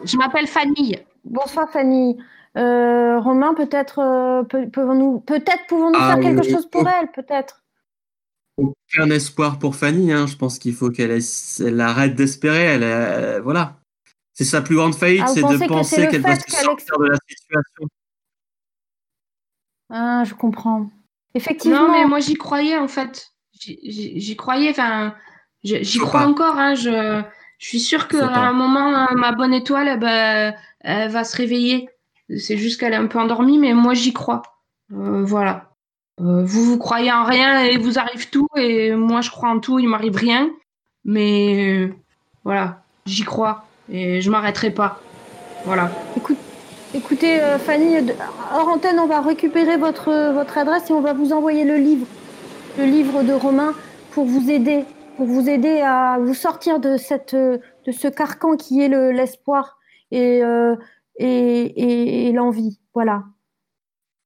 Je 0.04 0.16
m'appelle 0.16 0.46
Fanny. 0.46 0.96
Bonsoir 1.24 1.68
Fanny. 1.70 2.16
Euh, 2.56 3.20
Romain, 3.20 3.54
peut-être 3.54 4.44
pouvons-nous 4.72 5.20
peut-être 5.20 5.66
pouvons-nous 5.68 5.98
ah, 6.00 6.14
faire 6.14 6.20
quelque 6.20 6.48
chose 6.48 6.68
pour 6.68 6.88
elle, 6.88 7.10
peut-être? 7.12 7.62
Aucun 8.56 9.10
espoir 9.10 9.58
pour 9.58 9.76
Fanny. 9.76 10.12
Hein. 10.12 10.26
Je 10.26 10.36
pense 10.36 10.58
qu'il 10.58 10.74
faut 10.74 10.90
qu'elle 10.90 11.20
arrête 11.80 12.14
d'espérer. 12.14 12.64
Elle, 12.64 13.40
voilà. 13.42 13.80
C'est 14.32 14.44
sa 14.44 14.62
plus 14.62 14.76
grande 14.76 14.94
faillite, 14.94 15.24
ah, 15.24 15.26
c'est 15.26 15.42
de 15.42 15.68
penser 15.68 16.08
qu'elle 16.08 16.22
va 16.22 16.34
se 16.34 16.50
sortir 16.50 16.98
de 16.98 17.06
la 17.06 17.16
situation. 17.28 17.88
Ah, 19.90 20.22
je 20.24 20.34
comprends. 20.34 20.88
Effectivement. 21.34 21.88
Non, 21.88 21.92
mais 21.92 22.06
moi 22.06 22.20
j'y 22.20 22.34
croyais 22.34 22.78
en 22.78 22.88
fait. 22.88 23.32
J'y 23.52 24.36
croyais, 24.36 24.70
enfin, 24.70 25.14
j'y 25.62 25.98
crois 25.98 26.26
encore. 26.26 26.56
Hein. 26.56 26.74
Je, 26.74 27.22
je, 27.58 27.66
suis 27.66 27.80
sûre 27.80 28.08
qu'à 28.08 28.26
un 28.26 28.52
moment, 28.52 29.08
ma 29.14 29.32
bonne 29.32 29.52
étoile, 29.52 29.98
ben, 29.98 30.54
elle 30.80 31.10
va 31.10 31.24
se 31.24 31.36
réveiller. 31.36 31.90
C'est 32.38 32.56
juste 32.56 32.78
qu'elle 32.78 32.92
est 32.92 32.96
un 32.96 33.06
peu 33.06 33.18
endormie, 33.18 33.58
mais 33.58 33.74
moi 33.74 33.94
j'y 33.94 34.12
crois. 34.12 34.42
Euh, 34.92 35.24
voilà. 35.24 35.70
Euh, 36.20 36.44
vous, 36.44 36.64
vous 36.64 36.78
croyez 36.78 37.10
en 37.10 37.24
rien 37.24 37.60
et 37.64 37.78
vous 37.78 37.98
arrive 37.98 38.30
tout, 38.30 38.46
et 38.56 38.94
moi 38.94 39.20
je 39.20 39.30
crois 39.30 39.48
en 39.48 39.58
tout, 39.58 39.78
il 39.78 39.88
m'arrive 39.88 40.16
rien. 40.16 40.50
Mais 41.04 41.90
voilà, 42.44 42.82
j'y 43.06 43.24
crois 43.24 43.64
et 43.90 44.20
je 44.20 44.30
m'arrêterai 44.30 44.70
pas. 44.70 45.00
Voilà. 45.64 45.90
Écoute, 46.16 46.36
écoutez, 46.94 47.40
euh, 47.40 47.58
Fanny, 47.58 47.96
hors 48.54 48.68
antenne, 48.68 48.98
on 49.00 49.06
va 49.06 49.20
récupérer 49.20 49.76
votre, 49.76 50.32
votre 50.32 50.58
adresse 50.58 50.90
et 50.90 50.92
on 50.92 51.00
va 51.00 51.14
vous 51.14 51.32
envoyer 51.32 51.64
le 51.64 51.76
livre, 51.76 52.06
le 52.78 52.84
livre 52.84 53.22
de 53.22 53.32
Romain, 53.32 53.74
pour 54.12 54.26
vous 54.26 54.50
aider, 54.50 54.84
pour 55.16 55.26
vous 55.26 55.48
aider 55.48 55.80
à 55.80 56.18
vous 56.20 56.34
sortir 56.34 56.80
de 56.80 56.96
cette, 56.96 57.34
de 57.34 57.92
ce 57.92 58.08
carcan 58.08 58.56
qui 58.56 58.82
est 58.82 58.88
l'espoir 58.88 59.78
et, 60.10 60.42
euh, 61.20 61.68
et, 61.76 62.28
et, 62.28 62.32
l'envie. 62.32 62.78
Voilà. 62.94 63.24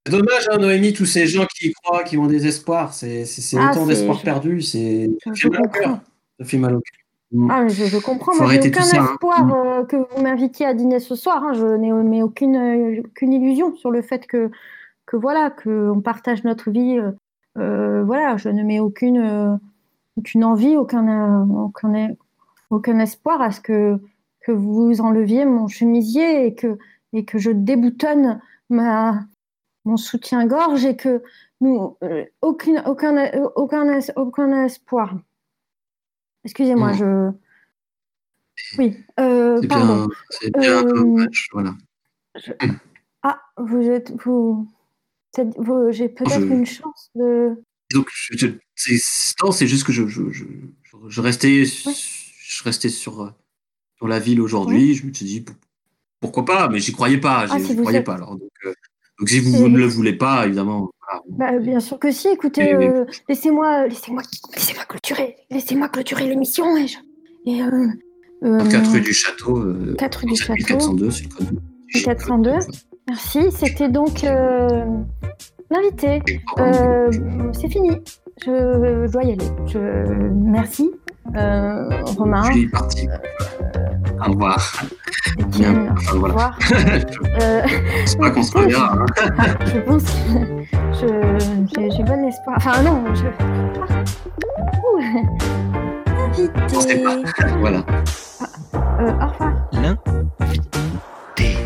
C'est 0.06 0.12
dommage, 0.12 0.48
hein, 0.50 0.58
Noémie, 0.58 0.92
tous 0.92 1.06
ces 1.06 1.26
gens 1.26 1.46
qui 1.46 1.68
y 1.68 1.72
croient, 1.72 2.04
qui 2.04 2.18
ont 2.18 2.26
des 2.26 2.46
espoirs. 2.46 2.92
C'est 2.92 3.24
ah, 3.56 3.70
autant 3.70 3.86
d'espoir 3.86 4.22
perdu. 4.22 4.60
C'est 4.60 5.10
ça 5.24 5.32
fait 5.34 5.48
mal 5.48 5.62
au 5.64 5.68
cœur. 5.68 5.98
Ça 6.38 6.44
fait 6.44 6.58
mal 6.58 6.74
au 6.74 6.80
cœur. 6.80 7.04
Ah, 7.50 7.66
je, 7.68 7.98
comprends. 7.98 8.34
Moi, 8.36 8.52
j'ai 8.52 8.68
aucun 8.68 8.82
hein. 8.82 9.04
espoir 9.10 9.44
mm. 9.44 9.52
euh, 9.52 9.84
que 9.84 9.96
vous 9.96 10.22
m'invitiez 10.22 10.66
à 10.66 10.74
dîner 10.74 11.00
ce 11.00 11.16
soir. 11.16 11.42
Hein. 11.42 11.52
Je 11.54 11.66
n'ai 11.66 12.22
aucune, 12.22 12.56
euh, 12.56 13.02
aucune 13.04 13.32
illusion 13.32 13.74
sur 13.76 13.90
le 13.90 14.02
fait 14.02 14.26
que, 14.26 14.50
que 15.06 15.16
voilà, 15.16 15.50
qu'on 15.50 16.00
partage 16.00 16.44
notre 16.44 16.70
vie. 16.70 17.00
Euh, 17.58 18.04
voilà, 18.04 18.36
je 18.36 18.48
ne 18.50 18.62
mets 18.62 18.78
aucune, 18.78 19.58
aucune 20.16 20.44
envie, 20.44 20.76
aucun, 20.76 21.48
aucun, 21.48 22.14
aucun 22.70 22.98
espoir 23.00 23.40
à 23.40 23.50
ce 23.50 23.60
que, 23.60 23.98
que 24.44 24.52
vous 24.52 25.00
enleviez 25.00 25.44
mon 25.46 25.68
chemisier 25.68 26.46
et 26.46 26.54
que, 26.54 26.76
et 27.12 27.24
que 27.24 27.38
je 27.38 27.50
déboutonne 27.50 28.40
ma, 28.68 29.24
mon 29.84 29.96
soutien-gorge 29.96 30.84
et 30.84 30.96
que 30.96 31.22
nous, 31.60 31.96
euh, 32.02 32.24
aucune, 32.42 32.82
aucun, 32.86 33.16
euh, 33.16 33.48
aucun, 33.56 33.98
aucun 34.16 34.64
espoir. 34.64 35.16
Excusez-moi, 36.44 36.92
je. 36.92 37.30
Oui, 38.78 38.96
euh, 39.18 39.58
C'est 39.62 39.68
pardon. 39.68 40.08
bien, 40.52 40.60
bien 40.60 40.82
Euh, 40.84 40.92
dommage, 40.94 41.48
voilà. 41.52 41.74
Ah, 43.22 43.40
vous 43.56 43.82
êtes. 43.90 44.12
Vous, 44.24 44.68
J'ai 45.90 46.08
peut-être 46.08 46.40
Je- 46.40 46.46
une 46.52 46.66
chance 46.66 47.10
de. 47.14 47.62
Donc, 47.92 48.08
je, 48.12 48.48
c'est, 48.74 48.96
non, 49.42 49.52
c'est 49.52 49.66
juste 49.66 49.86
que 49.86 49.92
je, 49.92 50.06
je, 50.08 51.20
restais, 51.20 51.64
je 51.64 52.64
restais 52.64 52.88
sur, 52.88 53.32
sur 53.96 54.08
la 54.08 54.18
ville 54.18 54.40
aujourd'hui. 54.40 54.94
Je 54.94 55.06
me 55.06 55.12
suis 55.12 55.26
dit, 55.26 55.40
pour- 55.40 55.54
pourquoi 56.20 56.44
pas, 56.44 56.68
mais 56.68 56.78
j'y 56.78 56.92
croyais 56.92 57.18
pas. 57.18 57.46
Ah, 57.50 57.58
si 57.58 57.76
croyais 57.76 57.98
êtes- 57.98 58.04
pas. 58.06 58.14
Alors, 58.14 58.32
donc, 58.36 58.48
euh, 58.66 58.72
donc, 59.18 59.28
si 59.28 59.40
vous, 59.40 59.68
ne 59.68 59.78
le 59.78 59.86
voulez 59.86 60.14
pas, 60.14 60.46
évidemment. 60.46 60.90
voilà. 61.28 61.52
Bah, 61.52 61.58
bien 61.58 61.80
sûr 61.80 61.98
que 61.98 62.10
si. 62.10 62.28
Écoutez, 62.28 62.74
euh, 62.74 63.04
laissez-moi, 63.28 63.86
laissez-moi, 63.86 64.22
laissez-moi 64.54 64.84
clôturer, 64.88 65.36
laissez-moi 65.50 65.88
clôturer 65.88 66.26
l'émission. 66.26 66.76
Et, 66.76 66.86
je- 66.88 66.96
et 67.46 67.62
euh, 67.62 67.88
euh, 68.44 68.68
4 68.68 68.90
rue 68.90 69.00
du 69.02 69.12
Château. 69.12 69.58
Euh, 69.58 69.94
4 69.98 70.20
rue 70.20 70.26
du 70.26 70.36
Château. 70.36 70.64
402, 70.64 71.10
c'est 71.10 71.24
le 71.24 71.28
code. 71.28 71.60
402. 72.04 72.52
Merci. 73.06 73.40
C'était 73.52 73.88
donc 73.90 74.22
l'invité. 75.70 76.20
C'est 77.52 77.68
fini. 77.68 77.90
Je, 78.44 79.10
dois 79.12 79.22
y 79.24 79.32
aller. 79.32 79.46
Je, 79.66 79.78
merci. 80.32 80.90
Romain, 81.34 82.44
Je 82.50 82.52
suis 82.58 82.68
parti. 82.68 83.06
Au 84.20 84.30
revoir. 84.32 84.72
Étienne, 85.38 85.92
Enfin, 85.96 86.16
au 86.16 86.18
voilà. 86.20 86.34
revoir. 86.34 86.58
je 86.60 86.74
Euh, 87.42 87.62
pense 88.02 88.16
pas 88.16 88.30
qu'on 88.30 88.42
se 88.42 88.56
reverra. 88.58 88.92
hein. 88.92 89.06
je 89.72 89.78
pense 89.80 90.04
que 90.04 90.10
je- 90.92 91.66
j'ai 91.76 91.90
j'ai 91.90 92.02
bon 92.04 92.24
espoir. 92.28 92.56
Enfin, 92.56 92.82
non, 92.82 93.02
je. 93.14 93.24
Ah. 94.96 96.38
Ouh. 96.38 96.48
Pensez 96.72 96.96
pas. 97.02 97.12
Invité. 97.12 97.44
Voilà. 97.60 97.78
Euh, 99.00 99.12
au 99.12 99.26
revoir. 99.26 99.52
L'invité. 99.72 101.56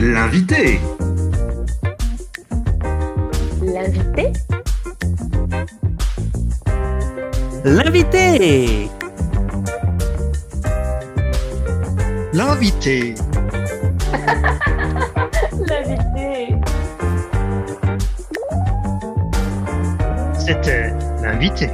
L'invité. 0.00 0.80
L'invité. 7.66 8.90
L'invité. 12.34 13.14
L'invité. 15.66 16.58
C'était 20.38 20.92
l'invité. 21.22 21.70